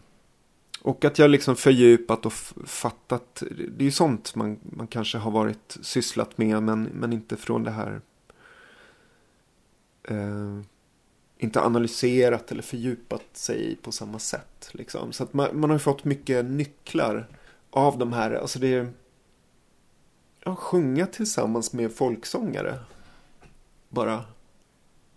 [0.87, 2.32] och att jag liksom fördjupat och
[2.64, 3.43] fattat.
[3.51, 7.62] Det är ju sånt man, man kanske har varit sysslat med men, men inte från
[7.64, 8.01] det här.
[10.03, 10.61] Eh,
[11.39, 14.68] inte analyserat eller fördjupat sig på samma sätt.
[14.72, 15.12] Liksom.
[15.12, 17.28] Så att man, man har ju fått mycket nycklar
[17.70, 18.30] av de här.
[18.30, 18.93] Alltså det är
[20.45, 22.78] ja, sjunga tillsammans med folksångare.
[23.89, 24.24] Bara.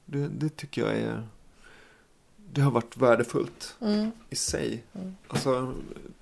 [0.06, 1.28] Det, det tycker jag är.
[2.54, 4.12] Det har varit värdefullt Mm.
[4.30, 4.84] i sig.
[4.94, 5.16] Mm.
[5.28, 5.74] Alltså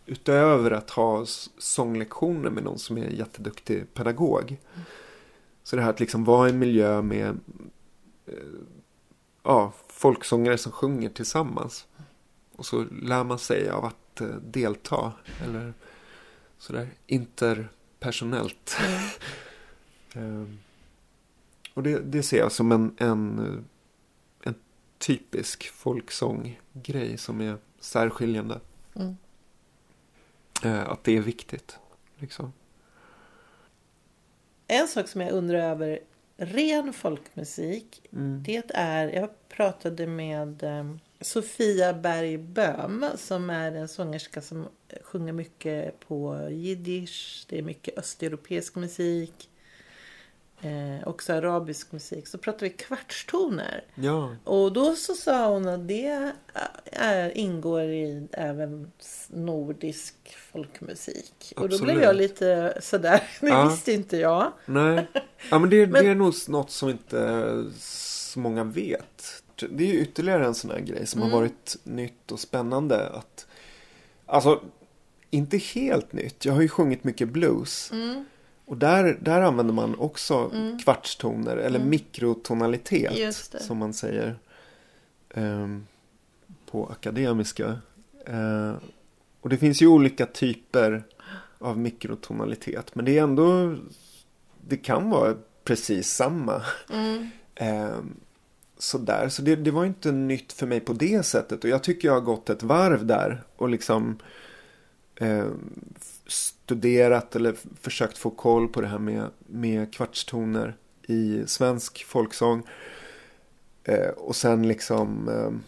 [0.06, 1.26] utöver att ha
[1.58, 4.58] sånglektioner med någon som är jätteduktig pedagog.
[5.64, 7.40] Så det här att liksom vara i en miljö med
[8.26, 8.34] eh,
[9.44, 11.88] ja, folksångare som sjunger tillsammans.
[12.56, 15.12] Och så lär man sig av att eh, delta.
[15.44, 15.74] Eller
[16.58, 18.78] sådär interpersonellt.
[18.86, 19.10] Mm.
[20.14, 20.58] Ehm,
[21.74, 23.64] och det, det ser jag som en, en, eh, en
[24.98, 28.60] typisk folksånggrej som är särskiljande.
[28.96, 29.18] Mm.
[30.64, 31.80] Eh, att det är viktigt.
[32.16, 32.54] Liksom.
[34.68, 36.00] En sak som jag undrar över
[36.38, 38.02] ren folkmusik.
[38.14, 38.44] Mm.
[38.44, 44.68] Det är, jag pratade med eh, Sofia Berg Böhm som är en sångerska som
[45.02, 47.46] sjunger mycket på jiddisch.
[47.50, 49.50] Det är mycket östeuropeisk musik.
[50.62, 52.28] Eh, också arabisk musik.
[52.28, 53.84] Så pratade vi kvartstoner.
[53.96, 56.32] Ja, Och då så sa hon att det
[56.92, 58.92] är, ingår i även
[59.28, 60.16] nordisk
[60.52, 61.54] folkmusik.
[61.56, 62.04] Och då blev Absolut.
[62.04, 63.70] jag lite sådär, det Ja.
[63.70, 64.52] visste inte jag.
[64.66, 65.08] nej.
[65.52, 69.44] Ja, men det, Men- det är nog något som inte så många vet.
[69.70, 71.32] Det är ju ytterligare en sån här grej som Mm.
[71.34, 73.10] har varit nytt och spännande.
[73.10, 73.48] Att,
[74.26, 74.62] alltså,
[75.30, 76.46] inte helt nytt.
[76.46, 77.92] Jag har ju sjungit mycket blues.
[77.92, 78.26] Mm.
[78.68, 80.80] Och där, där använder man också Mm.
[80.80, 81.90] kvartstoner eller Mm.
[81.90, 84.36] mikrotonalitet som man säger
[85.34, 85.88] ehm,
[86.72, 87.80] på akademiska.
[88.26, 88.74] Eh,
[89.42, 91.04] och det finns ju olika typer
[91.60, 93.76] av mikrotonalitet men det är ändå
[94.68, 96.62] det kan vara precis samma.
[96.94, 97.30] Mm.
[97.56, 98.14] Ehm,
[98.78, 99.30] sådär.
[99.30, 101.64] Så det, det var inte nytt för mig på det sättet.
[101.64, 103.44] Och jag tycker jag har gått ett varv där.
[103.56, 104.18] Och liksom
[105.20, 105.74] ehm,
[106.28, 112.64] studerat eller försökt få koll på det här med, med kvartstoner i svensk folksång.
[113.84, 115.64] Eh, och sen liksom ehm,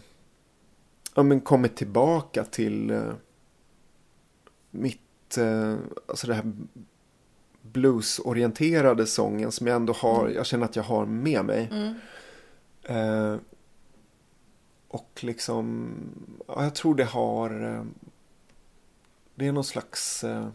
[1.14, 3.12] ja, men kommit tillbaka till eh,
[4.70, 5.76] mitt, eh,
[6.06, 6.52] alltså det här
[7.62, 11.68] bluesorienterade sången som jag ändå har, jag känner att jag har med mig.
[11.72, 11.94] Mm.
[12.82, 13.40] Eh,
[14.88, 15.94] och liksom,
[16.46, 17.84] ja, jag tror det har, eh,
[19.40, 20.48] det är någon slags, eh,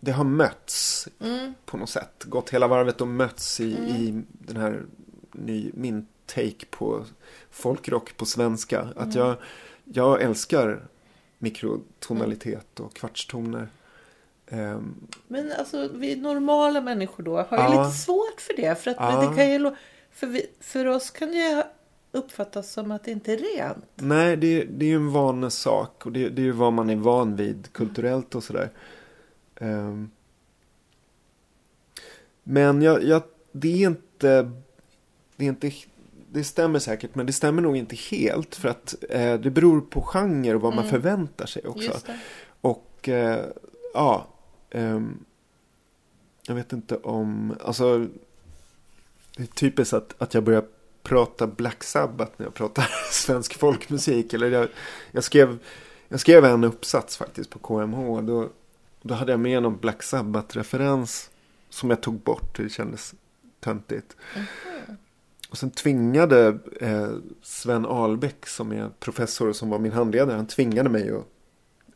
[0.00, 1.54] det har mötts Mm.
[1.64, 2.24] på något sätt.
[2.24, 3.88] Gått hela varvet och mötts i, Mm.
[3.90, 4.82] i den här
[5.32, 7.04] ny, min take på
[7.50, 8.80] folkrock på svenska.
[8.80, 9.18] Att Mm.
[9.26, 9.36] jag,
[9.84, 10.86] jag älskar
[11.38, 13.68] mikrotonalitet och kvartstoner.
[14.46, 14.94] Ehm,
[15.28, 17.82] Men alltså vi normala människor då har ju Ja.
[17.84, 18.82] lite svårt för det.
[18.82, 19.20] För, att Ja.
[19.30, 19.74] det kan ju,
[20.12, 21.66] för, vi, för oss kan det
[22.14, 23.84] uppfattas som att det inte är rent.
[23.94, 26.96] Nej, det, det är ju en vanesak och det, det är ju vad man är
[26.96, 28.70] van vid kulturellt och sådär.
[29.56, 30.10] Ehm.
[32.42, 34.50] men jag, jag, det är inte,
[35.36, 35.72] det är inte,
[36.32, 40.02] det stämmer säkert men det stämmer nog inte helt för att eh, det beror på
[40.02, 40.90] genre och vad man Mm.
[40.90, 41.92] förväntar sig också.
[42.60, 43.44] Och eh,
[43.94, 44.26] ja,
[44.70, 45.24] ehm,
[46.46, 48.06] jag vet inte om, alltså
[49.36, 50.64] det är typiskt att, att jag börjar
[51.04, 54.32] prata Black Sabbath när jag pratar svensk folkmusik.
[54.32, 54.68] Eller jag,
[55.12, 55.58] jag, skrev,
[56.08, 58.20] jag skrev en uppsats faktiskt på KMH.
[58.22, 58.48] Då,
[59.02, 61.30] då hade jag med någon Black Sabbath-referens
[61.70, 62.56] som jag tog bort.
[62.56, 63.14] Det kändes
[63.60, 64.16] töntigt.
[65.50, 67.08] Och sen tvingade eh,
[67.42, 70.36] Sven Albeck som är professor och som var min handledare.
[70.36, 71.26] Han tvingade mig att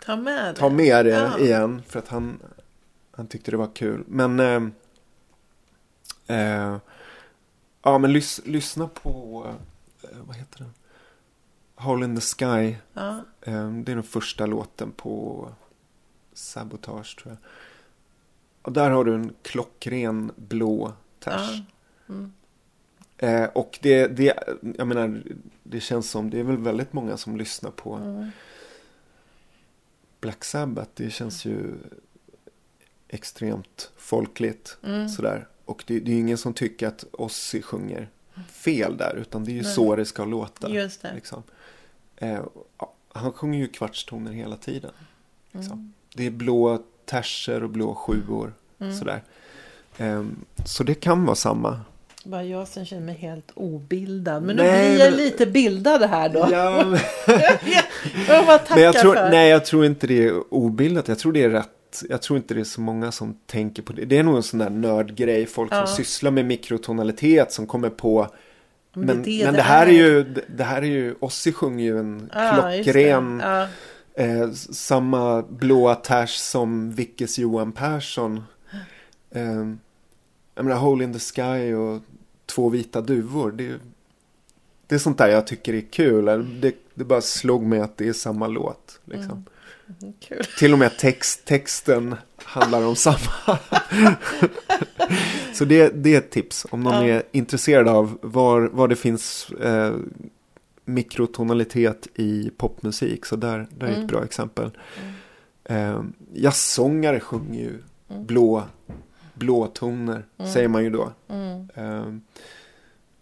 [0.07, 0.59] Ta med det.
[0.61, 1.39] ta med det Ja.
[1.39, 1.83] igen.
[1.89, 2.39] För att han,
[3.11, 4.05] han tyckte det var kul.
[4.07, 4.63] Men eh,
[6.39, 6.77] eh,
[7.83, 9.47] ja, men lys, lyssna på
[10.03, 10.73] eh, vad heter den?
[11.75, 12.77] Hole in the Sky.
[12.93, 13.25] Ja.
[13.41, 15.49] Eh, det är den första låten på
[16.33, 17.39] Sabotage tror jag.
[18.63, 21.33] Och där har du en klockren blå ters.
[22.07, 22.15] Ja.
[22.15, 22.33] Mm.
[23.19, 24.39] Eh, och det, det,
[24.77, 25.23] jag menar,
[25.63, 28.31] det känns som, det är väl väldigt många som lyssnar på Mm.
[30.21, 30.91] Black Sabbath.
[30.95, 31.75] Det känns ju
[33.09, 34.79] extremt folkligt.
[34.83, 35.09] Mm.
[35.09, 35.49] Sådär.
[35.69, 38.09] Och det, det är ju ingen som tycker att Ozzy sjunger
[38.53, 39.17] fel där.
[39.17, 39.73] Utan det är ju Nej.
[39.73, 40.69] så det ska låta.
[40.69, 41.15] Just det.
[41.15, 41.43] Liksom.
[42.17, 42.39] Eh,
[43.13, 44.91] han sjunger ju kvartstoner hela tiden.
[45.53, 45.73] Liksom.
[45.73, 45.93] Mm.
[46.15, 48.55] Det är blå terser och blå sjuor.
[48.81, 48.97] Mm.
[48.97, 49.23] Sådär.
[49.99, 50.25] Eh,
[50.67, 51.81] så det kan vara samma.
[52.25, 54.43] Bara jag som känner mig helt obildad.
[54.43, 56.49] Men Nej, nu blir jag men- lite bildad här då.
[56.51, 56.99] Ja, men,
[58.29, 59.31] jag bara tackar men jag tror, för.
[59.31, 61.09] nej, jag tror inte det är obildat.
[61.09, 61.71] Jag tror det är rätt.
[62.09, 64.05] Jag tror inte det är så många som tänker på det.
[64.05, 65.47] Det är nog en sån där nördgrej.
[65.47, 65.87] Folk Ja.
[65.87, 68.29] som sysslar med mikrotonalitet som kommer på
[68.95, 69.93] Men Men, det men det det, här är är.
[69.95, 70.25] ju,
[70.57, 72.83] det här är ju, Ozzy sjunger ju en det.
[72.85, 73.67] klockren, Ja.
[74.15, 78.43] eh, samma blåa ters som Vickes Johan Persson.
[79.31, 79.43] Eh,
[80.55, 82.01] jag menar Hole in the Sky och
[82.47, 83.51] Två vita duvor.
[83.53, 83.75] Det,
[84.87, 86.25] det är sånt där jag tycker är kul.
[86.61, 89.01] Det, det bara slog mig att det är samma låt.
[89.05, 89.31] Liksom.
[89.31, 89.45] Mm,
[90.21, 90.45] Kul.
[90.59, 93.59] Till och med text, texten handlar om samma.
[95.55, 97.15] Så det, det är ett tips om någon Ja.
[97.15, 99.95] är intresserad av var, var det finns eh,
[100.85, 103.27] mikrotonalitet i popmusik.
[103.27, 104.03] Så där, där är Mm.
[104.03, 104.71] ett bra exempel.
[105.65, 106.03] Eh,
[106.35, 107.79] jazzsångare sjunger ju
[108.11, 108.27] Mm.
[108.27, 108.63] blå,
[109.35, 110.53] blåtoner, Mm.
[110.53, 111.13] säger man ju då.
[111.29, 111.69] Mm.
[111.75, 112.13] Eh,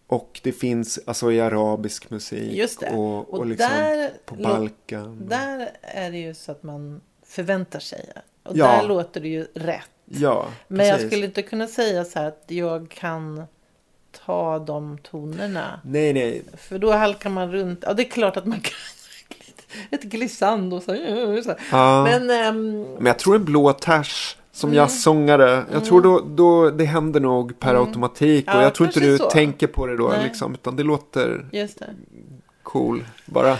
[0.06, 2.90] och det finns alltså i arabisk musik Just det.
[2.90, 5.28] och, och, Och liksom där, på Balkan.
[5.28, 8.10] där är det ju så att man förväntar sig.
[8.42, 8.66] Och Ja.
[8.66, 9.90] där låter det ju rätt.
[10.04, 13.44] Ja, Men jag skulle inte kunna säga så här att jag kan
[14.26, 15.80] ta de tonerna.
[15.84, 16.42] Nej, nej.
[16.56, 17.78] För då halkar man runt.
[17.86, 18.72] Ja, det är klart att man kan.
[19.90, 20.80] Ett glissando.
[20.80, 20.96] Så,
[21.44, 21.54] så.
[21.70, 22.04] Ja.
[22.04, 24.76] Men ehm, Men jag tror en blå ters som Mm.
[24.76, 25.64] jazzsångare.
[25.72, 28.48] Jag tror då, då det händer nog per automatik.
[28.48, 29.30] Och Ja, jag tror inte du så.
[29.30, 30.08] tänker på det då.
[30.08, 30.24] Nej.
[30.24, 31.94] Liksom, utan det låter just det.
[32.62, 33.56] cool bara.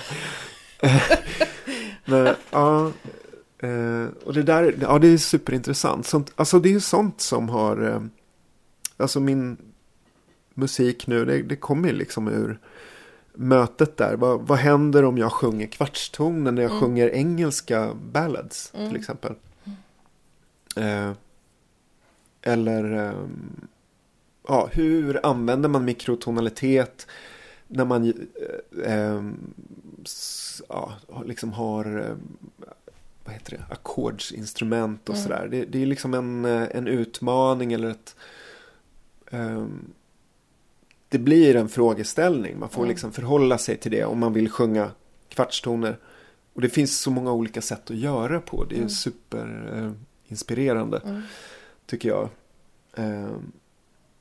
[2.04, 2.90] Men, ja.
[3.58, 6.06] Eh, och det där, ja det är superintressant.
[6.06, 8.00] Sånt, alltså det är ju sånt som har, eh,
[8.96, 9.56] alltså min
[10.54, 12.58] musik nu, det, det kommer ju liksom ur
[13.34, 14.16] mötet där.
[14.16, 16.80] Vad, vad händer om jag sjunger kvartstonen när jag Mm.
[16.82, 18.88] sjunger engelska ballads Mm.
[18.90, 19.34] till exempel?
[20.76, 21.12] Eh,
[22.42, 23.66] Eller ehm,
[24.48, 27.06] ja, hur använder man mikrotonalitet
[27.68, 28.08] när man
[28.84, 29.54] eh, ehm,
[30.68, 30.92] ja,
[31.24, 32.16] liksom har eh,
[33.24, 35.22] vad heter det, ackordsinstrument och Mm.
[35.22, 35.48] sådär.
[35.50, 38.16] Det, det är liksom en, eh, en utmaning eller ett
[39.30, 39.84] ehm,
[41.08, 42.58] det blir en frågeställning.
[42.58, 42.88] Man får Mm.
[42.88, 44.90] liksom förhålla sig till det om man vill sjunga
[45.28, 45.98] kvartstoner.
[46.54, 48.64] Och det finns så många olika sätt att göra på.
[48.64, 48.88] Det är Mm.
[48.90, 49.92] super eh,
[50.28, 51.22] inspirerande Mm.
[51.86, 52.28] tycker jag.
[52.96, 53.36] Eh,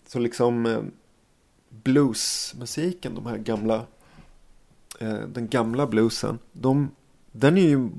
[0.08, 0.82] så liksom eh,
[1.70, 3.86] bluesmusiken, de här gamla,
[5.00, 6.92] eh, den gamla bluesen, de,
[7.32, 7.90] den är ju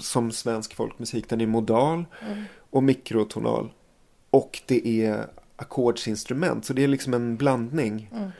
[0.00, 2.42] som, svensk folkmusik, den är modal Mm.
[2.70, 3.72] och mikrotonal.
[4.30, 5.26] Och det är
[5.56, 8.10] ackordsinstrument, så det är liksom en blandning.
[8.12, 8.30] Mm.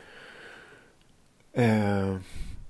[1.52, 2.16] Eh,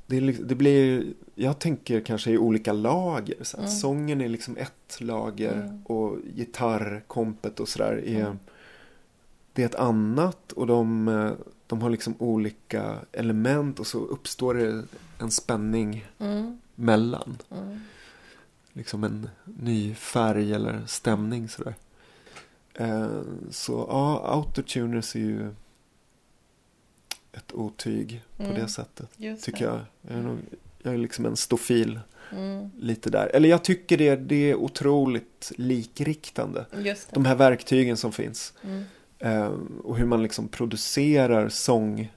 [0.07, 3.37] det, det blir, jag tänker kanske i olika lager.
[3.45, 3.71] Så att Mm.
[3.77, 5.83] Sången är liksom ett lager Mm.
[5.85, 8.39] och gitarrkompet och sådär är, Mm.
[9.53, 10.53] det är ett annat.
[10.53, 11.35] Och de,
[11.67, 14.85] de har liksom olika element och så uppstår det
[15.19, 16.61] en spänning Mm.
[16.75, 17.37] mellan.
[17.51, 17.81] Mm.
[18.73, 21.75] Liksom en ny färg eller stämning sådär.
[22.75, 23.21] Eh,
[23.51, 25.51] så ja, autotuners är ju
[27.33, 28.55] ett otyg på Mm.
[28.55, 29.09] det sättet.
[29.17, 29.65] Just Tycker det.
[29.65, 29.81] jag.
[30.01, 30.39] Jag är, nog,
[30.85, 32.01] jag är liksom en stofil
[32.33, 32.71] Mm.
[32.79, 33.31] lite där.
[33.35, 36.67] Eller jag tycker det, det är otroligt likriktande.
[37.15, 38.53] De här verktygen som finns.
[38.63, 38.85] Mm.
[39.19, 39.53] Eh,
[39.85, 42.13] och hur man liksom producerar sång.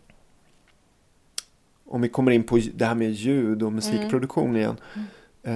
[1.85, 4.75] Om vi kommer in på det här med ljud och musikproduktion igen.
[4.95, 5.07] Mm.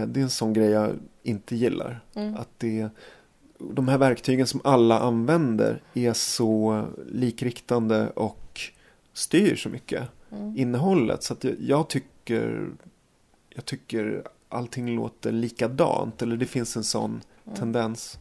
[0.01, 0.91] Eh, det är en sån grej jag
[1.23, 1.99] inte gillar.
[2.15, 2.35] Mm.
[2.35, 2.89] Att det,
[3.59, 8.61] de här verktygen som alla använder är så likriktande och
[9.13, 10.03] styr så mycket
[10.33, 10.57] Mm.
[10.57, 11.23] innehållet.
[11.23, 12.67] Så att jag, jag tycker
[13.55, 16.21] jag tycker allting låter likadant.
[16.21, 17.57] Eller det finns en sån Mm.
[17.59, 18.19] tendens.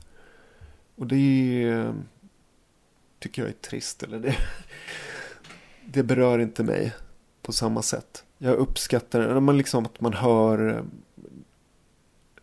[0.96, 1.16] Och det
[1.64, 1.94] är,
[3.18, 4.02] tycker jag är trist.
[4.02, 4.36] Eller det,
[5.86, 6.92] det berör inte mig
[7.42, 8.24] på samma sätt.
[8.38, 10.84] Jag uppskattar när man liksom, att man hör eh,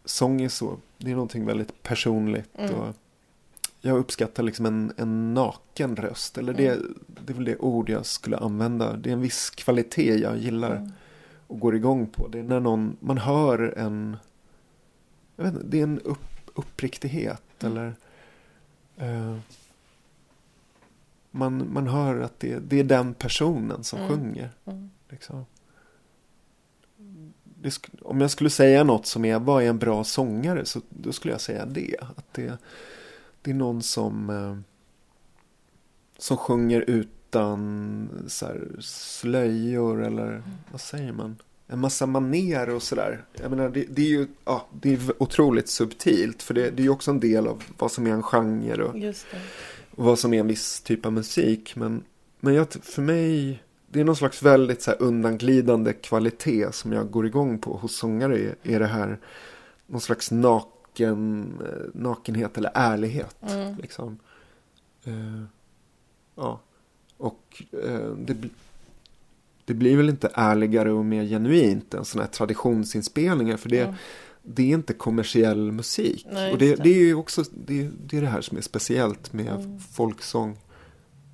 [0.05, 0.77] sång är så.
[0.97, 2.49] Det är någonting väldigt personligt.
[2.57, 2.75] Mm.
[2.75, 2.95] Och
[3.81, 6.37] jag uppskattar liksom en, en naken röst.
[6.37, 6.99] Eller det, Mm.
[7.25, 8.93] det är väl det ord jag skulle använda.
[8.97, 10.91] Det är en viss kvalitet jag gillar Mm.
[11.47, 12.27] Och går igång på.
[12.27, 14.17] Det är när någon, man hör en,
[15.35, 17.71] jag vet inte, det är en upp, uppriktighet Mm.
[17.77, 17.93] eller
[18.97, 19.37] eh,
[21.31, 24.09] man, man hör att det, det är den personen som Mm.
[24.09, 24.49] sjunger.
[24.65, 24.89] Mm.
[25.09, 25.45] Liksom.
[27.43, 30.65] Det om jag skulle säga något som är, vad är en bra sångare?
[30.65, 31.95] Så då skulle jag säga det.
[32.01, 32.57] Att det,
[33.41, 34.57] det är någon som, eh,
[36.17, 36.89] som sjunger
[37.29, 41.35] utan så här, slöjor eller vad säger man?
[41.67, 43.25] En massa maner och sådär.
[43.41, 46.43] Jag menar, det, det är ju ja, det är otroligt subtilt.
[46.43, 48.95] För det, det är ju också en del av vad som är en genre och,
[49.91, 51.75] och vad som är en viss typ av musik.
[51.75, 52.03] Men,
[52.39, 57.25] men jag, för mig, det är någon slags väldigt så undanglidande kvalitet som jag går
[57.25, 58.39] igång på hos sångare.
[58.39, 59.19] Är, är det här
[59.87, 63.37] någon slags naken, eh, nakenhet eller ärlighet.
[63.41, 63.75] Mm.
[63.77, 64.19] Liksom.
[65.03, 65.43] Eh,
[66.35, 66.61] ja,
[67.17, 68.37] och eh, det,
[69.65, 73.57] det blir väl inte ärligare och mer genuint än sådana här traditionsinspelningar.
[73.57, 73.95] För det, Mm.
[74.43, 76.25] det är inte kommersiell musik.
[76.31, 76.83] Nej, och det, det.
[76.83, 79.79] det är ju också det, det är det här som är speciellt med Mm.
[79.79, 80.57] folksång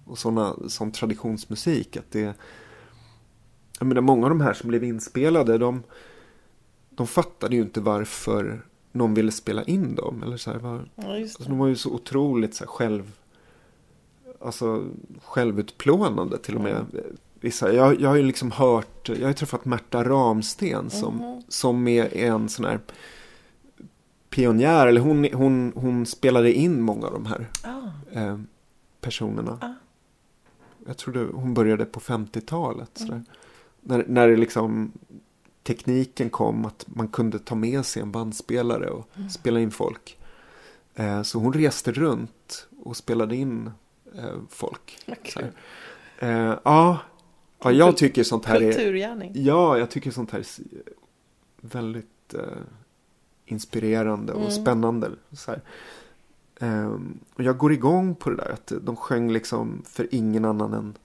[0.06, 1.98] och såna, sån traditionsmusik.
[1.98, 2.34] Att det,
[3.80, 5.84] jag menar, många av de här som blev inspelade, de,
[6.90, 10.24] de fattade ju inte varför någon ville spela in dem.
[10.24, 13.12] Eller så här, var, Ja, alltså, de var ju så otroligt så här, själv,
[14.44, 14.86] alltså,
[15.24, 16.74] självutplånande till och med.
[16.94, 17.04] Mm.
[17.40, 21.42] Vissa, jag, jag har ju liksom hört, jag har ju träffat Märta Ramsten som, Mhm.
[21.48, 22.80] som är en sån här
[24.30, 24.88] pionjär.
[24.88, 28.20] Eller hon, hon, hon spelade in många av de här Ah.
[28.20, 28.40] eh,
[29.02, 29.58] personerna.
[29.62, 29.74] Ah.
[30.86, 32.90] Jag tror det, hon började på 50-talet.
[32.94, 33.14] sådär.
[33.14, 33.26] Mm.
[33.82, 34.92] När, när det liksom
[35.64, 39.30] tekniken kom att man kunde ta med sig en bandspelare och Mm.
[39.30, 40.18] spela in folk.
[40.96, 43.72] Eh, så hon reste runt och spelade in
[44.50, 44.98] folk.
[45.06, 45.18] Så här.
[45.24, 45.52] kul.
[46.20, 47.00] Eh, ja,
[47.64, 48.72] ja, jag tycker sånt här är...
[48.72, 49.32] Kulturgärning.
[49.36, 50.46] Ja, jag tycker sånt här är
[51.62, 52.42] väldigt eh,
[53.46, 54.52] inspirerande och Mm.
[54.52, 55.12] spännande.
[55.32, 55.56] Så.
[56.60, 60.74] Ehm, och jag går igång på det där att de sjöng liksom för ingen annan
[60.74, 60.98] än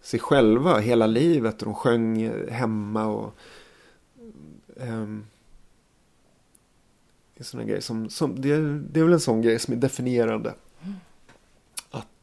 [0.00, 1.62] sig själva hela livet.
[1.62, 3.34] Och de sjöng eh, hemma och
[4.76, 5.26] um,
[7.40, 10.54] sådana grejer som, som det, det är väl en sån grej som är definierande.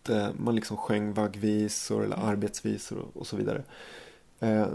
[0.10, 0.30] Mm.
[0.30, 2.30] Att man liksom sjöng vaggvisor eller Mm.
[2.30, 3.64] arbetsvisor och, och så vidare.
[4.40, 4.68] Eh,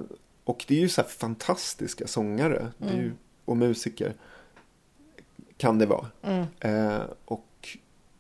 [0.45, 3.17] och det är ju så här fantastiska sångare är ju, Mm.
[3.45, 4.15] och musiker.
[5.57, 6.07] Kan det vara.
[6.23, 6.47] Mm.
[6.61, 7.49] Eh, och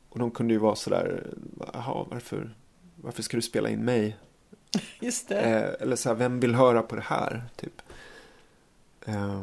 [0.08, 1.26] och de kunde ju vara sådär,
[1.72, 2.54] jaha varför,
[2.96, 4.16] varför ska du spela in mig?
[5.00, 5.40] Just det.
[5.40, 7.44] Eh, eller så här, vem vill höra på det här?
[7.56, 7.82] Typ.
[9.06, 9.40] Eh,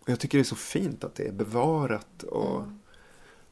[0.00, 2.62] och jag tycker det är så fint att det är bevarat och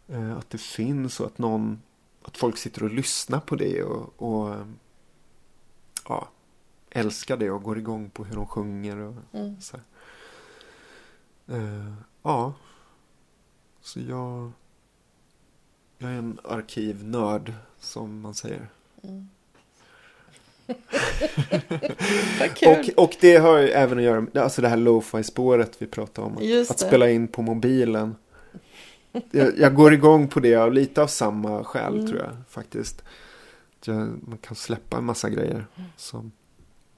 [0.08, 0.30] Mm.
[0.30, 1.82] eh, att det finns och att någon,
[2.24, 4.66] att folk sitter och lyssnar på det och, och eh,
[6.08, 6.28] ja,
[6.90, 9.60] älskar det och går igång på hur de sjunger och Mm.
[9.60, 9.84] så här.
[11.58, 11.92] Eh,
[12.22, 12.54] ja,
[13.80, 14.50] så jag,
[15.98, 18.68] jag är en arkivnörd som man säger.
[19.02, 19.28] Mm.
[22.66, 25.86] Och, och det har ju även att göra med alltså det här lo-fi spåret vi
[25.86, 26.32] pratade om.
[26.32, 26.86] Att det.
[26.86, 28.14] spela in på mobilen.
[29.30, 32.06] Jag, jag går igång på det av lite av samma skäl Mm.
[32.06, 33.02] tror jag faktiskt.
[33.84, 33.96] Jag,
[34.28, 36.32] man kan släppa en massa grejer som,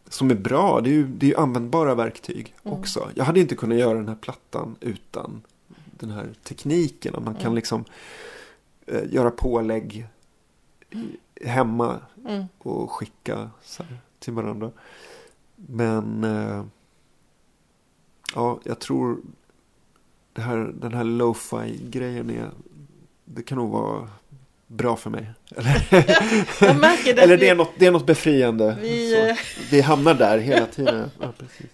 [0.08, 0.80] som är bra.
[0.80, 2.78] Det är ju, det är ju användbara verktyg Mm.
[2.78, 3.10] också.
[3.14, 5.42] Jag hade inte kunnat göra den här plattan utan
[5.98, 7.14] den här tekniken.
[7.24, 7.54] Man kan Mm.
[7.54, 7.84] liksom
[8.86, 10.06] eh, göra pålägg
[10.90, 11.98] i- hemma
[12.28, 12.44] Mm.
[12.58, 14.70] och skicka här, till varandra.
[15.56, 16.64] Men eh,
[18.34, 19.18] ja, jag tror
[20.35, 22.51] det här, den här lo-fi grejen är
[23.24, 24.09] det kan nog vara
[24.66, 25.30] bra för mig.
[25.57, 25.87] Eller,
[26.66, 27.22] Jag märker det.
[27.22, 28.76] eller det, är något, det är något befriande.
[28.80, 29.37] Vi, eh,
[29.70, 31.11] Vi hamnar där hela tiden.
[31.20, 31.66] Ja, precis.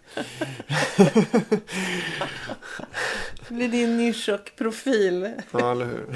[3.49, 5.31] Det blir din nisch och profil.
[5.53, 6.07] ja eller hur.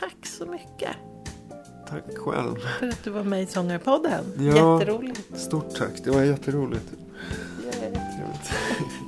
[0.00, 0.96] Tack så mycket
[1.88, 2.54] Tack själv.
[2.78, 4.24] för att du var med i Sångarpodden.
[4.38, 4.78] Ja.
[4.78, 5.38] Jätteroligt.
[5.40, 5.92] Stort tack.
[6.04, 6.84] Det var jätteroligt.
[8.44, 9.06] Yeah.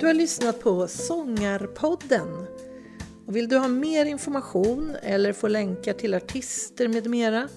[0.00, 2.46] Du har lyssnat på Sångarpodden.
[3.26, 7.48] Och vill du ha mer information eller få länkar till artister med mera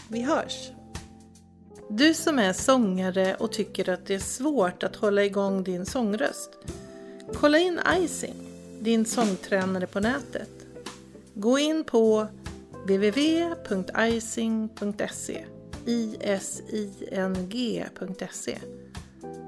[0.09, 0.71] vi hörs!
[1.91, 6.51] Du som är sångare och tycker att det är svårt att hålla igång din sångröst.
[7.35, 8.35] Kolla in Icing,
[8.81, 10.51] din sångtränare på nätet.
[11.35, 12.27] Gå in på
[12.87, 13.85] www.icing.se
[17.09, 18.59] ising.se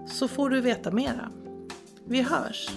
[0.06, 1.32] så får du veta mera.
[2.04, 2.70] Vi hörs!